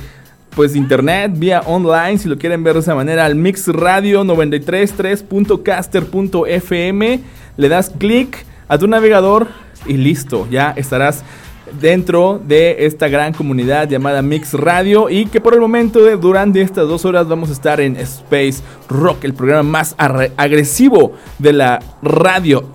pues 0.55 0.75
internet, 0.75 1.31
vía 1.35 1.61
online, 1.65 2.17
si 2.17 2.27
lo 2.29 2.37
quieren 2.37 2.63
ver 2.63 2.75
de 2.75 2.79
esa 2.79 2.95
manera, 2.95 3.25
al 3.25 3.35
Mix 3.35 3.67
Radio 3.67 4.23
933.caster.fm. 4.23 7.19
Le 7.57 7.69
das 7.69 7.89
clic 7.89 8.45
a 8.67 8.77
tu 8.77 8.87
navegador 8.87 9.47
y 9.85 9.97
listo, 9.97 10.47
ya 10.49 10.73
estarás 10.75 11.23
dentro 11.71 12.39
de 12.45 12.85
esta 12.85 13.07
gran 13.07 13.33
comunidad 13.33 13.89
llamada 13.89 14.21
Mix 14.21 14.53
Radio 14.53 15.09
y 15.09 15.25
que 15.25 15.41
por 15.41 15.53
el 15.53 15.59
momento 15.59 15.99
durante 16.17 16.61
estas 16.61 16.87
dos 16.87 17.05
horas 17.05 17.27
vamos 17.27 17.49
a 17.49 17.53
estar 17.53 17.81
en 17.81 17.95
Space 17.97 18.61
Rock, 18.89 19.23
el 19.23 19.33
programa 19.33 19.63
más 19.63 19.95
agresivo 19.97 21.13
de 21.39 21.53
la 21.53 21.79
radio. 22.01 22.69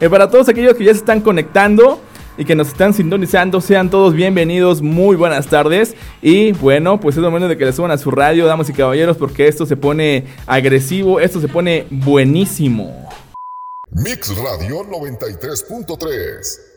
y 0.00 0.08
para 0.08 0.30
todos 0.30 0.48
aquellos 0.48 0.74
que 0.74 0.84
ya 0.84 0.92
se 0.92 0.98
están 0.98 1.20
conectando 1.20 2.00
y 2.38 2.44
que 2.44 2.54
nos 2.54 2.68
están 2.68 2.94
sintonizando, 2.94 3.60
sean 3.60 3.90
todos 3.90 4.14
bienvenidos, 4.14 4.80
muy 4.80 5.16
buenas 5.16 5.46
tardes 5.48 5.94
y 6.22 6.52
bueno, 6.52 6.98
pues 6.98 7.16
es 7.16 7.22
momento 7.22 7.48
de 7.48 7.58
que 7.58 7.66
le 7.66 7.72
suban 7.72 7.90
a 7.90 7.98
su 7.98 8.10
radio, 8.10 8.46
damas 8.46 8.70
y 8.70 8.72
caballeros, 8.72 9.18
porque 9.18 9.48
esto 9.48 9.66
se 9.66 9.76
pone 9.76 10.24
agresivo, 10.46 11.20
esto 11.20 11.40
se 11.40 11.48
pone 11.48 11.86
buenísimo. 11.90 13.08
Mix 13.90 14.34
Radio 14.34 14.82
93.3 14.84 16.71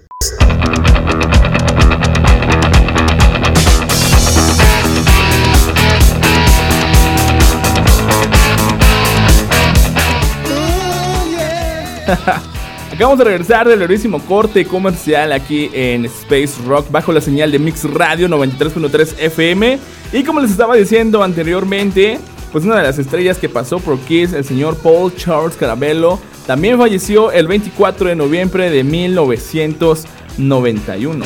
Acabamos 12.94 13.18
de 13.18 13.26
regresar 13.26 13.68
del 13.68 13.80
brevísimo 13.80 14.22
corte 14.22 14.66
comercial 14.66 15.34
aquí 15.34 15.70
en 15.74 16.06
Space 16.06 16.54
Rock 16.66 16.90
bajo 16.92 17.12
la 17.12 17.20
señal 17.20 17.52
de 17.52 17.60
Mix 17.60 17.84
Radio 17.84 18.30
93.3 18.30 19.16
FM. 19.20 19.80
Y 20.14 20.24
como 20.24 20.40
les 20.40 20.52
estaba 20.52 20.76
diciendo 20.76 21.24
anteriormente, 21.24 22.20
pues 22.52 22.64
una 22.64 22.78
de 22.78 22.84
las 22.84 23.00
estrellas 23.00 23.38
que 23.38 23.50
pasó 23.50 23.80
por 23.80 24.00
Kiss, 24.00 24.34
el 24.34 24.46
señor 24.46 24.78
Paul 24.78 25.14
Charles 25.16 25.58
Carabello, 25.58 26.20
también 26.46 26.78
falleció 26.78 27.32
el 27.32 27.48
24 27.48 28.10
de 28.10 28.16
noviembre 28.16 28.70
de 28.70 28.84
1991. 28.84 31.26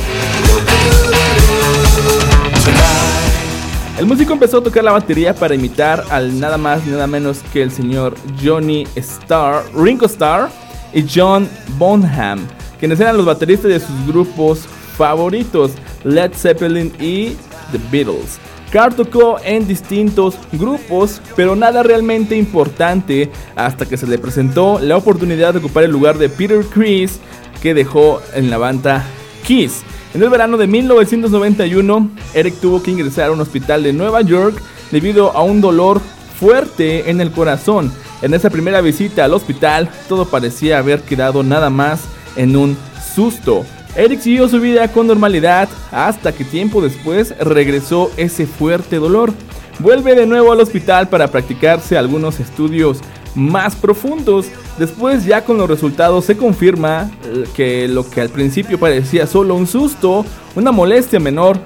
El 3.98 4.06
músico 4.06 4.32
empezó 4.32 4.60
a 4.60 4.64
tocar 4.64 4.86
la 4.86 4.94
batería 4.94 5.36
para 5.36 5.56
imitar 5.56 6.06
al 6.10 6.40
nada 6.40 6.58
más 6.58 6.86
ni 6.86 6.94
nada 6.94 7.06
menos 7.06 7.40
que 7.52 7.62
el 7.62 7.70
señor 7.70 8.16
Johnny 8.42 8.88
Starr, 8.96 9.66
Ringo 9.76 10.06
Starr 10.06 10.50
y 10.94 11.04
John 11.14 11.50
Bonham, 11.78 12.48
quienes 12.80 13.02
eran 13.02 13.18
los 13.18 13.26
bateristas 13.26 13.70
de 13.70 13.82
sus 13.82 14.08
grupos 14.08 14.60
favoritos, 14.98 15.74
Led 16.06 16.32
Zeppelin 16.34 16.94
y 16.98 17.36
The 17.74 17.80
Beatles. 17.92 18.40
Carr 18.72 18.94
tocó 18.94 19.38
en 19.44 19.68
distintos 19.68 20.36
grupos, 20.52 21.22
pero 21.36 21.56
nada 21.56 21.82
realmente 21.82 22.38
importante 22.38 23.30
hasta 23.56 23.86
que 23.86 23.98
se 23.98 24.06
le 24.06 24.20
presentó 24.20 24.80
la 24.80 24.98
oportunidad 24.98 25.54
de 25.54 25.60
ocupar 25.60 25.84
el 25.84 25.92
lugar 25.92 26.18
de 26.18 26.30
Peter 26.30 26.64
Chris 26.66 27.20
que 27.62 27.74
dejó 27.74 28.22
en 28.36 28.50
la 28.50 28.58
banda 28.58 29.06
Kiss. 29.46 29.82
En 30.14 30.22
el 30.22 30.30
verano 30.30 30.58
de 30.58 30.68
1991, 30.68 32.10
Eric 32.34 32.56
tuvo 32.60 32.82
que 32.82 32.92
ingresar 32.92 33.30
a 33.30 33.32
un 33.32 33.42
hospital 33.42 33.84
de 33.84 33.94
Nueva 33.94 34.22
York 34.22 34.62
debido 34.92 35.32
a 35.36 35.44
un 35.44 35.62
dolor 35.62 36.02
fuerte 36.40 37.10
en 37.10 37.22
el 37.22 37.32
corazón. 37.32 37.92
En 38.22 38.34
esa 38.34 38.50
primera 38.50 38.82
visita 38.82 39.26
al 39.26 39.34
hospital, 39.34 39.90
todo 40.08 40.26
parecía 40.26 40.80
haber 40.80 41.02
quedado 41.02 41.44
nada 41.44 41.70
más 41.70 42.02
en 42.36 42.56
un 42.56 42.78
susto. 43.16 43.66
Eric 43.96 44.22
siguió 44.22 44.48
su 44.48 44.60
vida 44.60 44.88
con 44.92 45.08
normalidad 45.08 45.68
hasta 45.92 46.32
que 46.32 46.44
tiempo 46.44 46.82
después 46.82 47.36
regresó 47.40 48.12
ese 48.18 48.46
fuerte 48.46 48.98
dolor. 48.98 49.34
Vuelve 49.80 50.16
de 50.16 50.26
nuevo 50.26 50.52
al 50.52 50.62
hospital 50.62 51.10
para 51.10 51.30
practicarse 51.30 51.98
algunos 51.98 52.40
estudios 52.40 53.00
más 53.36 53.76
profundos. 53.76 54.48
Después 54.78 55.26
ya 55.26 55.44
con 55.44 55.58
los 55.58 55.70
resultados 55.70 56.26
se 56.26 56.38
confirma 56.38 57.10
eh, 57.26 57.46
que 57.56 57.88
lo 57.88 58.10
que 58.10 58.22
al 58.22 58.30
principio 58.30 58.80
parecía 58.80 59.28
solo 59.28 59.56
un 59.56 59.68
susto, 59.68 60.26
una 60.56 60.72
molestia 60.72 61.20
menor, 61.20 61.60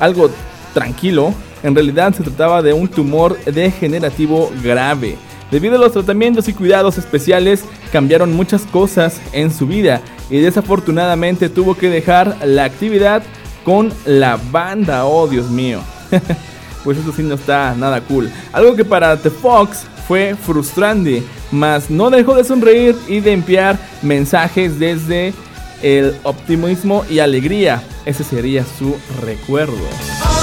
algo 0.00 0.30
tranquilo, 0.74 1.34
en 1.62 1.74
realidad 1.74 2.14
se 2.14 2.22
trataba 2.22 2.62
de 2.62 2.72
un 2.72 2.88
tumor 2.88 3.36
degenerativo 3.44 4.50
grave. 4.62 5.16
Debido 5.50 5.76
a 5.76 5.78
los 5.78 5.92
tratamientos 5.92 6.48
y 6.48 6.52
cuidados 6.52 6.98
especiales, 6.98 7.64
cambiaron 7.90 8.34
muchas 8.34 8.62
cosas 8.62 9.20
en 9.32 9.52
su 9.52 9.66
vida 9.66 10.02
y 10.30 10.38
desafortunadamente 10.38 11.48
tuvo 11.48 11.74
que 11.74 11.88
dejar 11.88 12.36
la 12.44 12.64
actividad 12.64 13.22
con 13.64 13.92
la 14.04 14.38
banda. 14.50 15.06
Oh, 15.06 15.26
Dios 15.26 15.50
mío. 15.50 15.80
pues 16.84 16.98
eso 16.98 17.12
sí 17.12 17.22
no 17.22 17.34
está 17.34 17.74
nada 17.74 18.00
cool. 18.02 18.30
Algo 18.52 18.76
que 18.76 18.84
para 18.84 19.16
The 19.16 19.30
Fox 19.30 19.86
fue 20.06 20.36
frustrante, 20.36 21.22
mas 21.50 21.90
no 21.90 22.10
dejó 22.10 22.34
de 22.34 22.44
sonreír 22.44 22.96
y 23.08 23.20
de 23.20 23.32
enviar 23.32 23.78
mensajes 24.02 24.78
desde 24.78 25.32
el 25.82 26.16
optimismo 26.24 27.04
y 27.10 27.20
alegría. 27.20 27.82
Ese 28.04 28.24
sería 28.24 28.64
su 28.64 28.96
recuerdo. 29.22 30.37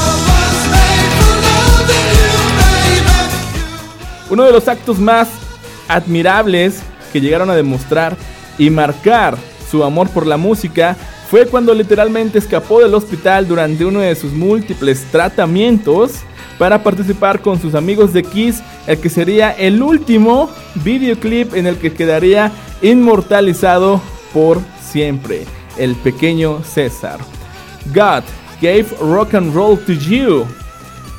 Uno 4.29 4.43
de 4.43 4.51
los 4.51 4.67
actos 4.67 4.99
más 4.99 5.29
admirables 5.87 6.81
que 7.13 7.21
llegaron 7.21 7.49
a 7.49 7.55
demostrar 7.55 8.17
y 8.57 8.69
marcar 8.69 9.37
su 9.69 9.83
amor 9.83 10.09
por 10.09 10.25
la 10.25 10.37
música 10.37 10.95
fue 11.29 11.47
cuando 11.47 11.73
literalmente 11.73 12.37
escapó 12.37 12.81
del 12.81 12.93
hospital 12.93 13.47
durante 13.47 13.85
uno 13.85 13.99
de 13.99 14.15
sus 14.15 14.31
múltiples 14.33 15.03
tratamientos 15.11 16.11
para 16.57 16.83
participar 16.83 17.41
con 17.41 17.59
sus 17.59 17.75
amigos 17.75 18.13
de 18.13 18.23
Kiss, 18.23 18.61
el 18.87 18.99
que 18.99 19.09
sería 19.09 19.51
el 19.51 19.81
último 19.81 20.49
videoclip 20.75 21.53
en 21.53 21.67
el 21.67 21.77
que 21.77 21.93
quedaría 21.93 22.51
inmortalizado 22.81 24.01
por 24.33 24.59
siempre, 24.81 25.45
el 25.77 25.95
pequeño 25.95 26.63
César. 26.63 27.19
God 27.93 28.23
gave 28.61 28.85
rock 29.01 29.33
and 29.33 29.53
roll 29.53 29.77
to 29.77 29.93
you. 29.93 30.45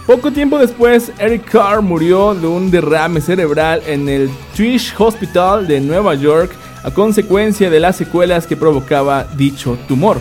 Poco 0.07 0.31
tiempo 0.31 0.57
después, 0.59 1.11
Eric 1.19 1.51
Carr 1.51 1.83
murió 1.83 2.33
de 2.33 2.47
un 2.47 2.71
derrame 2.71 3.21
cerebral 3.21 3.83
en 3.89 4.09
el 4.09 4.31
Trish 4.55 4.95
Hospital 4.97 5.67
de 5.67 5.81
Nueva 5.81 6.15
York 6.15 6.53
a 6.85 6.93
consecuencia 6.93 7.71
de 7.71 7.81
las 7.81 7.97
secuelas 7.97 8.47
que 8.47 8.57
provocaba 8.57 9.25
dicho 9.37 9.77
tumor. 9.89 10.19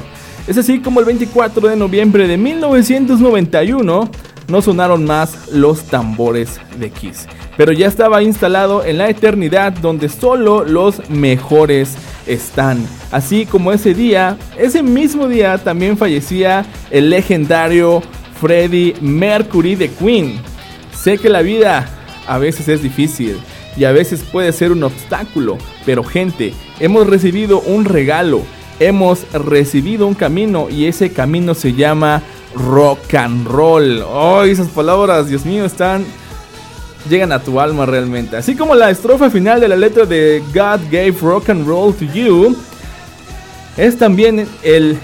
Es 0.48 0.58
así 0.58 0.80
como 0.80 1.02
el 1.02 1.06
24 1.06 1.68
de 1.68 1.76
noviembre 1.76 2.28
de 2.28 2.36
1991 2.36 4.10
no 4.48 4.62
sonaron 4.64 5.06
más 5.06 5.50
los 5.50 5.84
tambores 5.84 6.60
de 6.80 6.90
Kiss, 6.90 7.28
pero 7.56 7.72
ya 7.72 7.86
estaba 7.86 8.24
instalado 8.24 8.84
en 8.84 8.98
la 8.98 9.08
eternidad 9.08 9.72
donde 9.72 10.10
solo 10.10 10.66
los 10.66 11.08
mejores 11.12 11.96
están. 12.26 12.84
Así 13.12 13.46
como 13.46 13.72
ese 13.72 13.94
día, 13.94 14.36
ese 14.58 14.82
mismo 14.82 15.28
día 15.28 15.60
también 15.60 15.96
fallecía 15.96 16.66
el 16.90 17.12
legendario 17.12 18.02
Freddie 18.45 18.94
Mercury 19.01 19.74
de 19.74 19.89
Queen. 19.89 20.39
Sé 20.94 21.18
que 21.18 21.30
la 21.30 21.42
vida 21.42 21.89
a 22.27 22.38
veces 22.38 22.68
es 22.68 22.83
difícil 22.83 23.39
y 23.75 23.86
a 23.86 23.92
veces 23.92 24.21
puede 24.21 24.51
ser 24.53 24.71
un 24.71 24.83
obstáculo, 24.83 25.57
pero 25.83 26.03
gente, 26.03 26.53
hemos 26.80 27.07
recibido 27.07 27.59
un 27.62 27.86
regalo, 27.86 28.44
hemos 28.80 29.25
recibido 29.33 30.06
un 30.06 30.13
camino 30.13 30.68
y 30.69 30.86
ese 30.86 31.12
camino 31.12 31.56
se 31.56 31.74
llama 31.74 32.21
rock 32.53 33.15
and 33.15 33.47
roll. 33.47 34.03
Oh, 34.07 34.44
esas 34.44 34.68
palabras, 34.68 35.27
Dios 35.27 35.44
mío, 35.44 35.65
están 35.65 36.06
llegan 37.09 37.31
a 37.31 37.39
tu 37.39 37.59
alma 37.59 37.88
realmente. 37.88 38.38
Así 38.38 38.56
como 38.56 38.75
la 38.75 38.91
estrofa 38.91 39.31
final 39.31 39.59
de 39.59 39.69
la 39.69 39.75
letra 39.75 40.06
de 40.06 40.44
God 40.53 40.81
Gave 40.91 41.15
Rock 41.19 41.50
and 41.50 41.65
Roll 41.65 41.95
to 41.95 42.06
You, 42.06 42.56
es 43.75 43.98
también 43.98 44.48
el 44.62 45.00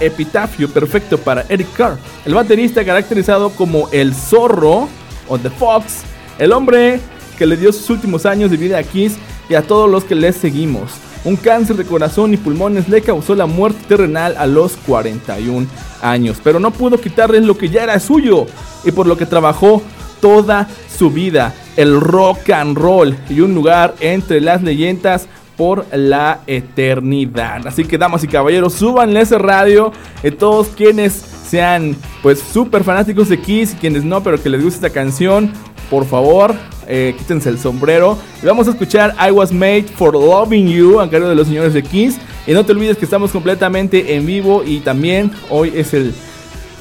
epitafio 0.00 0.68
perfecto 0.68 1.18
para 1.18 1.44
Eric 1.48 1.72
Carr, 1.76 1.98
el 2.24 2.34
baterista 2.34 2.84
caracterizado 2.84 3.50
como 3.50 3.88
el 3.90 4.14
zorro 4.14 4.88
o 5.28 5.38
The 5.38 5.50
Fox, 5.50 6.02
el 6.38 6.52
hombre 6.52 7.00
que 7.38 7.46
le 7.46 7.56
dio 7.56 7.72
sus 7.72 7.88
últimos 7.90 8.26
años 8.26 8.50
de 8.50 8.56
vida 8.56 8.78
a 8.78 8.82
Kiss 8.82 9.16
y 9.48 9.54
a 9.54 9.62
todos 9.62 9.90
los 9.90 10.04
que 10.04 10.14
le 10.14 10.32
seguimos. 10.32 10.92
Un 11.24 11.36
cáncer 11.36 11.76
de 11.76 11.84
corazón 11.84 12.34
y 12.34 12.36
pulmones 12.36 12.88
le 12.88 13.00
causó 13.00 13.34
la 13.34 13.46
muerte 13.46 13.80
terrenal 13.88 14.36
a 14.36 14.46
los 14.46 14.76
41 14.76 15.66
años, 16.02 16.38
pero 16.44 16.60
no 16.60 16.70
pudo 16.70 17.00
quitarles 17.00 17.44
lo 17.44 17.56
que 17.56 17.70
ya 17.70 17.82
era 17.82 17.98
suyo 17.98 18.46
y 18.84 18.90
por 18.90 19.06
lo 19.06 19.16
que 19.16 19.24
trabajó 19.24 19.82
toda 20.20 20.68
su 20.96 21.10
vida, 21.10 21.54
el 21.76 22.00
rock 22.00 22.50
and 22.50 22.76
roll 22.76 23.16
y 23.28 23.40
un 23.40 23.54
lugar 23.54 23.94
entre 24.00 24.40
las 24.40 24.62
leyendas 24.62 25.26
por 25.56 25.86
la 25.92 26.40
eternidad. 26.46 27.66
Así 27.66 27.84
que 27.84 27.98
damas 27.98 28.24
y 28.24 28.28
caballeros, 28.28 28.74
súbanle 28.74 29.20
ese 29.20 29.38
radio. 29.38 29.92
Y 30.22 30.30
todos 30.30 30.68
quienes 30.68 31.12
sean 31.12 31.96
pues 32.22 32.40
súper 32.40 32.84
fanáticos 32.84 33.28
de 33.28 33.38
Kiss 33.38 33.74
y 33.74 33.76
quienes 33.76 34.04
no, 34.04 34.22
pero 34.22 34.42
que 34.42 34.48
les 34.48 34.62
guste 34.62 34.86
esta 34.86 34.90
canción, 34.90 35.52
por 35.90 36.04
favor, 36.04 36.54
eh, 36.88 37.14
quítense 37.16 37.48
el 37.48 37.58
sombrero. 37.58 38.18
Y 38.42 38.46
vamos 38.46 38.66
a 38.66 38.70
escuchar 38.70 39.14
I 39.24 39.30
Was 39.30 39.52
Made 39.52 39.84
for 39.96 40.14
Loving 40.14 40.68
You 40.68 41.00
a 41.00 41.10
cargo 41.10 41.28
de 41.28 41.34
los 41.34 41.46
señores 41.46 41.74
de 41.74 41.82
Kiss. 41.82 42.18
Y 42.46 42.52
no 42.52 42.64
te 42.64 42.72
olvides 42.72 42.96
que 42.96 43.04
estamos 43.04 43.30
completamente 43.30 44.16
en 44.16 44.26
vivo 44.26 44.62
y 44.64 44.80
también 44.80 45.30
hoy 45.48 45.72
es 45.74 45.94
el 45.94 46.14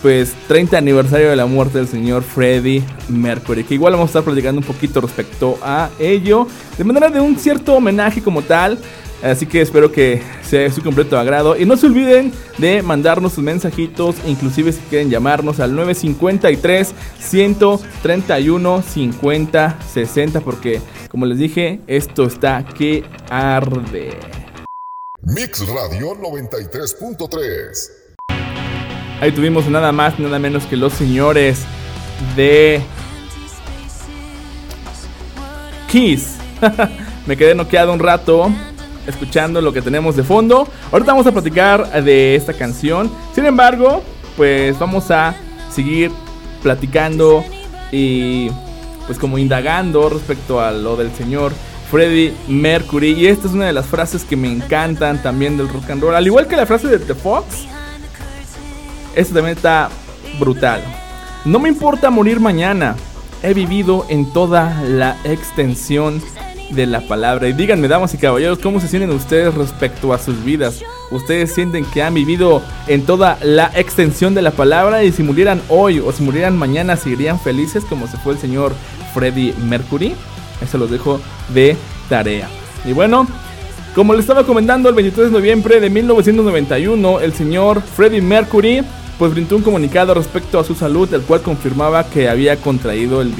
pues 0.03 0.35
30 0.49 0.77
aniversario 0.77 1.29
de 1.29 1.35
la 1.37 1.45
muerte 1.45 1.77
del 1.77 1.87
señor 1.87 2.23
Freddie 2.23 2.83
Mercury, 3.07 3.63
que 3.63 3.73
igual 3.73 3.93
vamos 3.93 4.07
a 4.07 4.09
estar 4.09 4.23
platicando 4.23 4.59
un 4.59 4.67
poquito 4.67 4.99
respecto 4.99 5.57
a 5.63 5.89
ello, 5.97 6.45
de 6.77 6.83
manera 6.83 7.09
de 7.09 7.21
un 7.21 7.39
cierto 7.39 7.73
homenaje 7.73 8.21
como 8.21 8.41
tal. 8.41 8.77
Así 9.23 9.45
que 9.45 9.61
espero 9.61 9.89
que 9.89 10.21
sea 10.43 10.59
de 10.59 10.71
su 10.71 10.83
completo 10.83 11.17
agrado. 11.17 11.55
Y 11.55 11.65
no 11.65 11.77
se 11.77 11.85
olviden 11.85 12.33
de 12.57 12.81
mandarnos 12.81 13.31
sus 13.31 13.43
mensajitos, 13.45 14.17
inclusive 14.27 14.73
si 14.73 14.81
quieren 14.89 15.09
llamarnos 15.09 15.61
al 15.61 15.73
953 15.73 16.93
131 17.21 18.81
50 18.81 19.79
60, 19.93 20.41
porque 20.41 20.81
como 21.07 21.25
les 21.25 21.37
dije, 21.37 21.79
esto 21.87 22.25
está 22.25 22.65
que 22.65 23.05
arde. 23.29 24.09
Mix 25.21 25.65
Radio 25.65 26.13
93.3 26.15 28.02
Ahí 29.23 29.31
tuvimos 29.31 29.69
nada 29.69 29.93
más, 29.93 30.19
nada 30.19 30.37
menos 30.37 30.65
que 30.65 30.75
los 30.75 30.91
señores 30.91 31.63
de 32.35 32.81
Kiss. 35.89 36.35
Me 37.25 37.37
quedé 37.37 37.55
noqueado 37.55 37.93
un 37.93 37.99
rato 37.99 38.51
escuchando 39.07 39.61
lo 39.61 39.71
que 39.71 39.81
tenemos 39.81 40.17
de 40.17 40.23
fondo. 40.23 40.67
Ahorita 40.91 41.13
vamos 41.13 41.25
a 41.25 41.31
platicar 41.31 42.03
de 42.03 42.35
esta 42.35 42.51
canción. 42.51 43.09
Sin 43.33 43.45
embargo, 43.45 44.03
pues 44.35 44.77
vamos 44.77 45.09
a 45.09 45.33
seguir 45.71 46.11
platicando 46.61 47.45
y 47.93 48.49
pues 49.07 49.17
como 49.17 49.37
indagando 49.37 50.09
respecto 50.09 50.59
a 50.59 50.73
lo 50.73 50.97
del 50.97 51.13
señor 51.13 51.53
Freddie 51.89 52.33
Mercury. 52.49 53.13
Y 53.13 53.27
esta 53.27 53.47
es 53.47 53.53
una 53.53 53.67
de 53.67 53.73
las 53.73 53.85
frases 53.85 54.25
que 54.25 54.35
me 54.35 54.51
encantan 54.51 55.23
también 55.23 55.55
del 55.55 55.69
rock 55.69 55.91
and 55.91 56.01
roll. 56.01 56.13
Al 56.13 56.27
igual 56.27 56.45
que 56.45 56.57
la 56.57 56.65
frase 56.65 56.89
de 56.89 56.99
The 56.99 57.15
Fox 57.15 57.67
este 59.15 59.33
también 59.33 59.55
está 59.57 59.89
brutal. 60.39 60.81
No 61.45 61.59
me 61.59 61.69
importa 61.69 62.09
morir 62.09 62.39
mañana. 62.39 62.95
He 63.41 63.53
vivido 63.53 64.05
en 64.09 64.31
toda 64.31 64.81
la 64.83 65.17
extensión 65.25 66.21
de 66.69 66.85
la 66.85 67.01
palabra. 67.01 67.47
Y 67.47 67.53
díganme, 67.53 67.87
damas 67.87 68.13
y 68.13 68.17
caballeros, 68.17 68.59
¿cómo 68.59 68.79
se 68.79 68.87
sienten 68.87 69.11
ustedes 69.11 69.53
respecto 69.53 70.13
a 70.13 70.19
sus 70.19 70.43
vidas? 70.43 70.81
¿Ustedes 71.11 71.53
sienten 71.53 71.85
que 71.85 72.01
han 72.01 72.13
vivido 72.13 72.61
en 72.87 73.05
toda 73.05 73.37
la 73.41 73.71
extensión 73.75 74.33
de 74.33 74.41
la 74.41 74.51
palabra? 74.51 75.03
Y 75.03 75.11
si 75.11 75.23
murieran 75.23 75.61
hoy 75.69 75.99
o 75.99 76.11
si 76.11 76.23
murieran 76.23 76.57
mañana, 76.57 76.95
¿seguirían 76.95 77.39
felices 77.39 77.83
como 77.85 78.07
se 78.07 78.17
fue 78.17 78.33
el 78.33 78.39
señor 78.39 78.73
Freddie 79.13 79.53
Mercury? 79.65 80.15
Eso 80.61 80.77
los 80.77 80.89
dejo 80.89 81.19
de 81.53 81.75
tarea. 82.09 82.47
Y 82.85 82.93
bueno, 82.93 83.27
como 83.93 84.13
les 84.13 84.21
estaba 84.21 84.45
comentando, 84.45 84.89
el 84.89 84.95
23 84.95 85.27
de 85.27 85.33
noviembre 85.37 85.79
de 85.79 85.89
1991, 85.89 87.19
el 87.19 87.33
señor 87.33 87.81
Freddie 87.81 88.21
Mercury 88.21 88.83
pues 89.17 89.31
brindó 89.31 89.55
un 89.55 89.61
comunicado 89.61 90.13
respecto 90.13 90.59
a 90.59 90.63
su 90.63 90.75
salud, 90.75 91.11
el 91.13 91.21
cual 91.21 91.41
confirmaba 91.41 92.05
que 92.05 92.29
había 92.29 92.57
contraído 92.57 93.21
el, 93.21 93.33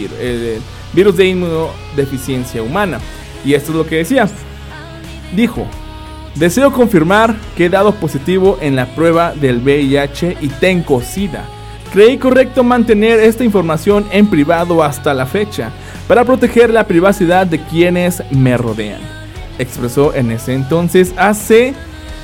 virus 0.94 1.18
de 1.18 1.28
inmunodeficiencia 1.28 2.62
humana. 2.62 3.00
Y 3.44 3.54
esto 3.54 3.72
es 3.72 3.78
lo 3.78 3.86
que 3.86 3.98
decía. 3.98 4.28
Dijo, 5.36 5.66
deseo 6.36 6.72
confirmar 6.72 7.36
que 7.58 7.66
he 7.66 7.70
dado 7.70 7.96
positivo 7.96 8.58
en 8.62 8.75
la 8.75 8.86
prueba 8.96 9.34
del 9.34 9.58
VIH 9.58 10.38
y 10.42 10.48
tengo 10.50 11.02
SIDA. 11.02 11.46
Creí 11.92 12.18
correcto 12.18 12.64
mantener 12.64 13.19
esta 13.19 13.44
información 13.44 14.06
en 14.12 14.28
privado 14.28 14.84
hasta 14.84 15.14
la 15.14 15.26
fecha, 15.26 15.71
para 16.07 16.26
proteger 16.26 16.69
la 16.69 16.86
privacidad 16.86 17.47
de 17.47 17.64
quienes 17.64 18.24
me 18.31 18.57
rodean. 18.57 19.00
Expresó 19.59 20.14
en 20.14 20.31
ese 20.31 20.54
entonces 20.54 21.14
hace 21.18 21.74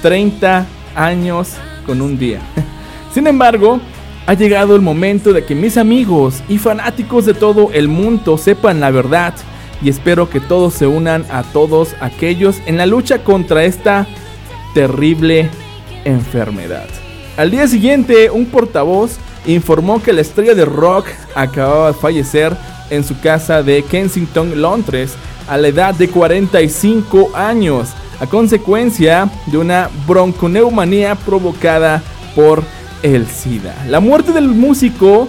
30 0.01 0.65
años 0.95 1.53
con 1.85 2.01
un 2.01 2.17
día. 2.17 2.39
Sin 3.13 3.27
embargo, 3.27 3.79
ha 4.27 4.33
llegado 4.33 4.75
el 4.75 4.81
momento 4.81 5.33
de 5.33 5.43
que 5.43 5.55
mis 5.55 5.77
amigos 5.77 6.43
y 6.47 6.59
fanáticos 6.59 7.25
de 7.25 7.33
todo 7.33 7.71
el 7.73 7.87
mundo 7.87 8.37
sepan 8.37 8.79
la 8.79 8.91
verdad 8.91 9.33
y 9.81 9.89
espero 9.89 10.29
que 10.29 10.39
todos 10.39 10.73
se 10.73 10.85
unan 10.85 11.25
a 11.31 11.43
todos 11.43 11.95
aquellos 11.99 12.57
en 12.65 12.77
la 12.77 12.85
lucha 12.85 13.23
contra 13.23 13.63
esta 13.63 14.05
terrible 14.73 15.49
enfermedad. 16.05 16.87
Al 17.37 17.49
día 17.49 17.67
siguiente, 17.67 18.29
un 18.29 18.45
portavoz 18.45 19.17
informó 19.47 20.01
que 20.03 20.13
la 20.13 20.21
estrella 20.21 20.53
de 20.53 20.65
rock 20.65 21.07
acababa 21.33 21.87
de 21.87 21.93
fallecer 21.93 22.55
en 22.89 23.03
su 23.03 23.19
casa 23.19 23.63
de 23.63 23.83
Kensington, 23.83 24.61
Londres, 24.61 25.13
a 25.47 25.57
la 25.57 25.69
edad 25.69 25.95
de 25.95 26.09
45 26.09 27.31
años, 27.33 27.89
a 28.19 28.27
consecuencia 28.27 29.29
de 29.47 29.57
una 29.57 29.89
bronconeumonía 30.05 31.15
provocada 31.15 32.03
por 32.35 32.63
el 33.03 33.27
SIDA. 33.27 33.75
La 33.87 33.99
muerte 33.99 34.31
del 34.31 34.47
músico 34.47 35.27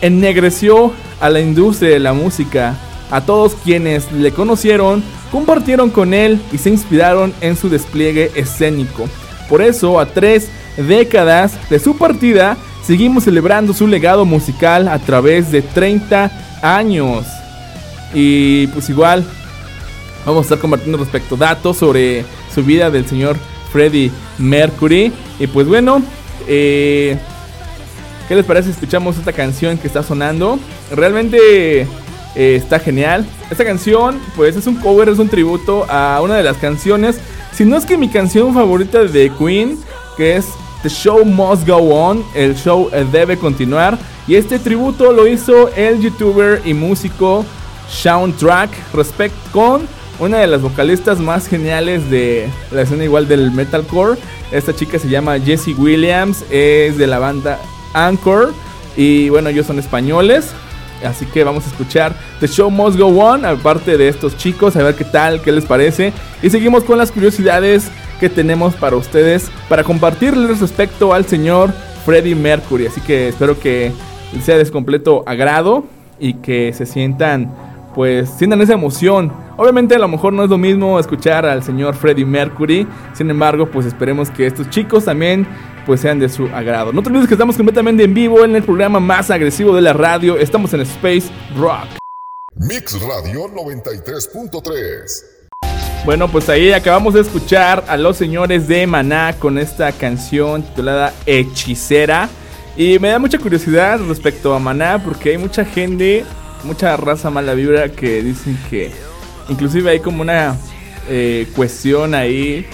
ennegreció 0.00 0.92
a 1.20 1.30
la 1.30 1.40
industria 1.40 1.90
de 1.90 2.00
la 2.00 2.12
música. 2.12 2.76
A 3.10 3.20
todos 3.20 3.54
quienes 3.64 4.10
le 4.12 4.32
conocieron, 4.32 5.02
compartieron 5.30 5.90
con 5.90 6.14
él 6.14 6.40
y 6.52 6.58
se 6.58 6.70
inspiraron 6.70 7.32
en 7.40 7.56
su 7.56 7.68
despliegue 7.68 8.30
escénico. 8.34 9.08
Por 9.48 9.62
eso, 9.62 10.00
a 10.00 10.06
tres 10.06 10.48
décadas 10.76 11.52
de 11.70 11.78
su 11.78 11.96
partida, 11.96 12.56
seguimos 12.84 13.24
celebrando 13.24 13.72
su 13.72 13.86
legado 13.86 14.24
musical 14.24 14.88
a 14.88 14.98
través 14.98 15.50
de 15.52 15.62
30 15.62 16.30
años. 16.62 17.26
Y 18.12 18.66
pues 18.68 18.88
igual, 18.90 19.24
vamos 20.24 20.40
a 20.40 20.42
estar 20.42 20.58
compartiendo 20.58 20.98
respecto 20.98 21.36
datos 21.36 21.76
sobre 21.76 22.24
su 22.54 22.62
vida 22.62 22.90
del 22.90 23.06
señor 23.06 23.36
Freddie 23.72 24.10
Mercury. 24.38 25.12
Y 25.38 25.46
pues 25.46 25.66
bueno, 25.66 26.02
eh, 26.46 27.18
¿Qué 28.28 28.34
les 28.34 28.44
parece 28.44 28.68
si 28.68 28.72
escuchamos 28.72 29.18
esta 29.18 29.32
canción 29.32 29.76
que 29.76 29.86
está 29.86 30.02
sonando? 30.02 30.58
Realmente 30.90 31.82
eh, 31.82 31.86
está 32.34 32.78
genial. 32.78 33.26
Esta 33.50 33.64
canción, 33.64 34.18
pues 34.34 34.56
es 34.56 34.66
un 34.66 34.76
cover, 34.76 35.08
es 35.08 35.18
un 35.18 35.28
tributo 35.28 35.84
a 35.90 36.20
una 36.22 36.36
de 36.36 36.42
las 36.42 36.56
canciones, 36.56 37.20
si 37.52 37.64
no 37.64 37.76
es 37.76 37.86
que 37.86 37.96
mi 37.96 38.08
canción 38.08 38.52
favorita 38.52 39.04
de 39.04 39.30
Queen, 39.38 39.78
que 40.16 40.36
es 40.36 40.46
The 40.82 40.88
Show 40.88 41.24
Must 41.24 41.68
Go 41.68 41.76
On, 41.76 42.24
el 42.34 42.56
show 42.56 42.90
debe 43.12 43.36
continuar. 43.36 43.96
Y 44.26 44.34
este 44.34 44.58
tributo 44.58 45.12
lo 45.12 45.26
hizo 45.28 45.68
el 45.76 46.00
youtuber 46.00 46.62
y 46.64 46.74
músico 46.74 47.44
Soundtrack 47.88 48.70
respect 48.94 49.34
con 49.52 49.86
una 50.18 50.38
de 50.38 50.46
las 50.46 50.62
vocalistas 50.62 51.18
más 51.18 51.48
geniales 51.48 52.10
de 52.10 52.48
la 52.70 52.82
escena 52.82 53.04
igual 53.04 53.28
del 53.28 53.50
metalcore. 53.50 54.18
Esta 54.52 54.74
chica 54.74 54.98
se 54.98 55.08
llama 55.08 55.38
Jessie 55.38 55.74
Williams, 55.74 56.44
es 56.50 56.96
de 56.96 57.06
la 57.06 57.18
banda 57.18 57.58
Anchor 57.92 58.52
y 58.96 59.28
bueno, 59.28 59.48
ellos 59.48 59.66
son 59.66 59.78
españoles. 59.78 60.52
Así 61.04 61.26
que 61.26 61.44
vamos 61.44 61.64
a 61.66 61.68
escuchar 61.68 62.14
The 62.40 62.46
Show 62.46 62.70
Must 62.70 62.98
Go 62.98 63.08
On, 63.08 63.44
aparte 63.44 63.98
de 63.98 64.08
estos 64.08 64.36
chicos, 64.36 64.76
a 64.76 64.82
ver 64.82 64.94
qué 64.94 65.04
tal, 65.04 65.42
qué 65.42 65.52
les 65.52 65.64
parece. 65.64 66.12
Y 66.42 66.50
seguimos 66.50 66.84
con 66.84 66.96
las 66.96 67.10
curiosidades 67.10 67.90
que 68.20 68.30
tenemos 68.30 68.74
para 68.74 68.96
ustedes, 68.96 69.50
para 69.68 69.84
compartirles 69.84 70.60
respecto 70.60 71.12
al 71.12 71.26
señor 71.26 71.72
Freddie 72.06 72.34
Mercury. 72.34 72.86
Así 72.86 73.00
que 73.00 73.28
espero 73.28 73.58
que 73.58 73.92
sea 74.42 74.56
de 74.56 74.70
completo 74.70 75.24
agrado 75.26 75.84
y 76.18 76.34
que 76.34 76.72
se 76.72 76.86
sientan, 76.86 77.52
pues, 77.94 78.30
sientan 78.30 78.60
esa 78.62 78.74
emoción. 78.74 79.32
Obviamente 79.56 79.94
a 79.94 79.98
lo 79.98 80.08
mejor 80.08 80.32
no 80.32 80.42
es 80.44 80.50
lo 80.50 80.58
mismo 80.58 80.98
escuchar 80.98 81.46
al 81.46 81.62
señor 81.62 81.94
Freddie 81.94 82.24
Mercury, 82.24 82.86
sin 83.12 83.30
embargo, 83.30 83.70
pues 83.70 83.86
esperemos 83.86 84.30
que 84.30 84.46
estos 84.46 84.68
chicos 84.70 85.04
también 85.04 85.46
pues 85.86 86.00
sean 86.00 86.18
de 86.18 86.28
su 86.28 86.46
agrado. 86.46 86.92
No 86.92 87.02
te 87.02 87.10
olvides 87.10 87.28
que 87.28 87.34
estamos 87.34 87.56
completamente 87.56 88.04
en 88.04 88.14
vivo 88.14 88.44
en 88.44 88.56
el 88.56 88.62
programa 88.62 89.00
más 89.00 89.30
agresivo 89.30 89.74
de 89.76 89.82
la 89.82 89.92
radio. 89.92 90.36
Estamos 90.38 90.72
en 90.74 90.80
Space 90.80 91.30
Rock. 91.56 91.86
Mix 92.56 93.00
Radio 93.00 93.48
93.3. 93.48 95.34
Bueno, 96.04 96.28
pues 96.28 96.48
ahí 96.48 96.72
acabamos 96.72 97.14
de 97.14 97.20
escuchar 97.20 97.84
a 97.88 97.96
los 97.96 98.16
señores 98.16 98.68
de 98.68 98.86
Maná 98.86 99.36
con 99.38 99.58
esta 99.58 99.90
canción 99.92 100.62
titulada 100.62 101.14
Hechicera. 101.26 102.28
Y 102.76 102.98
me 102.98 103.08
da 103.08 103.18
mucha 103.18 103.38
curiosidad 103.38 104.00
respecto 104.06 104.54
a 104.54 104.58
Maná 104.58 105.02
porque 105.02 105.30
hay 105.30 105.38
mucha 105.38 105.64
gente, 105.64 106.24
mucha 106.64 106.96
raza 106.96 107.30
mala 107.30 107.54
vibra 107.54 107.88
que 107.88 108.22
dicen 108.22 108.58
que 108.68 108.92
inclusive 109.48 109.90
hay 109.90 110.00
como 110.00 110.22
una 110.22 110.56
eh, 111.08 111.46
cuestión 111.54 112.14
ahí 112.14 112.66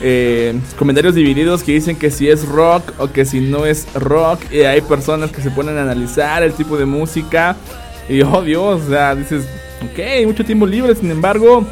eh, 0.00 0.58
comentarios 0.78 1.14
divididos 1.14 1.62
que 1.62 1.72
dicen 1.72 1.96
que 1.96 2.10
si 2.10 2.28
es 2.28 2.46
rock 2.46 2.92
o 2.98 3.12
que 3.12 3.24
si 3.24 3.40
no 3.40 3.66
es 3.66 3.86
rock. 3.94 4.40
Y 4.52 4.60
hay 4.60 4.80
personas 4.80 5.30
que 5.30 5.40
se 5.40 5.50
ponen 5.50 5.78
a 5.78 5.82
analizar 5.82 6.42
el 6.42 6.52
tipo 6.52 6.76
de 6.76 6.84
música. 6.84 7.56
Y 8.08 8.22
oh 8.22 8.42
Dios, 8.42 8.82
o 8.82 8.88
sea, 8.88 9.14
dices, 9.14 9.46
ok, 9.82 10.26
mucho 10.26 10.44
tiempo 10.44 10.66
libre, 10.66 10.94
sin 10.94 11.10
embargo, 11.10 11.66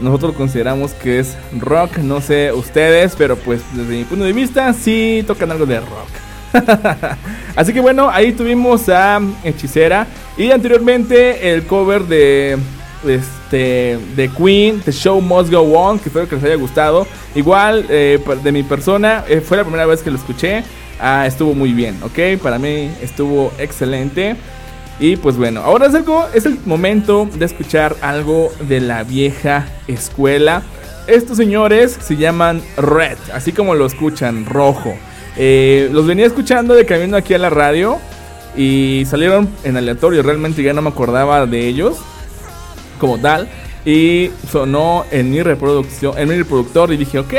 nosotros 0.00 0.34
consideramos 0.34 0.92
que 0.92 1.18
es 1.18 1.36
rock. 1.58 1.98
No 1.98 2.20
sé 2.20 2.52
ustedes, 2.52 3.14
pero 3.16 3.36
pues 3.36 3.60
desde 3.74 3.96
mi 3.96 4.04
punto 4.04 4.24
de 4.24 4.32
vista, 4.32 4.72
sí 4.72 5.24
tocan 5.26 5.50
algo 5.50 5.66
de 5.66 5.80
rock. 5.80 6.08
Así 7.56 7.74
que 7.74 7.80
bueno, 7.80 8.08
ahí 8.08 8.32
tuvimos 8.32 8.88
a 8.88 9.20
Hechicera. 9.44 10.06
Y 10.36 10.52
anteriormente 10.52 11.52
el 11.52 11.66
cover 11.66 12.04
de 12.04 12.56
este, 13.06 13.98
de 14.16 14.30
Queen, 14.30 14.80
The 14.80 14.92
Show 14.92 15.20
Must 15.20 15.50
Go 15.50 15.60
On, 15.60 15.98
que 15.98 16.08
espero 16.08 16.28
que 16.28 16.36
les 16.36 16.44
haya 16.44 16.56
gustado. 16.56 17.06
Igual, 17.34 17.86
eh, 17.88 18.18
de 18.42 18.52
mi 18.52 18.62
persona, 18.62 19.24
eh, 19.28 19.40
fue 19.40 19.56
la 19.56 19.64
primera 19.64 19.86
vez 19.86 20.02
que 20.02 20.10
lo 20.10 20.16
escuché. 20.16 20.64
Ah, 21.00 21.26
estuvo 21.26 21.54
muy 21.54 21.72
bien, 21.72 21.96
¿ok? 22.02 22.40
Para 22.42 22.58
mí 22.58 22.90
estuvo 23.00 23.52
excelente. 23.58 24.36
Y 25.00 25.16
pues 25.16 25.36
bueno, 25.36 25.60
ahora 25.60 25.86
es, 25.86 25.94
es 26.34 26.46
el 26.46 26.58
momento 26.66 27.28
de 27.32 27.44
escuchar 27.44 27.94
algo 28.00 28.50
de 28.68 28.80
la 28.80 29.04
vieja 29.04 29.66
escuela. 29.86 30.62
Estos 31.06 31.36
señores 31.36 31.96
se 32.00 32.16
llaman 32.16 32.60
Red, 32.76 33.16
así 33.32 33.52
como 33.52 33.74
lo 33.74 33.86
escuchan, 33.86 34.44
rojo. 34.44 34.94
Eh, 35.36 35.88
los 35.92 36.06
venía 36.06 36.26
escuchando 36.26 36.74
de 36.74 36.84
camino 36.84 37.16
aquí 37.16 37.32
a 37.32 37.38
la 37.38 37.48
radio 37.48 37.98
y 38.56 39.04
salieron 39.08 39.48
en 39.62 39.76
aleatorio, 39.76 40.22
realmente 40.24 40.64
ya 40.64 40.72
no 40.72 40.82
me 40.82 40.88
acordaba 40.88 41.46
de 41.46 41.68
ellos 41.68 41.98
como 42.98 43.18
tal. 43.18 43.48
Y 43.84 44.30
sonó 44.50 45.04
en 45.10 45.30
mi 45.30 45.42
reproducción, 45.42 46.18
en 46.18 46.28
mi 46.28 46.36
reproductor 46.36 46.92
y 46.92 46.96
dije, 46.96 47.18
ok, 47.18 47.34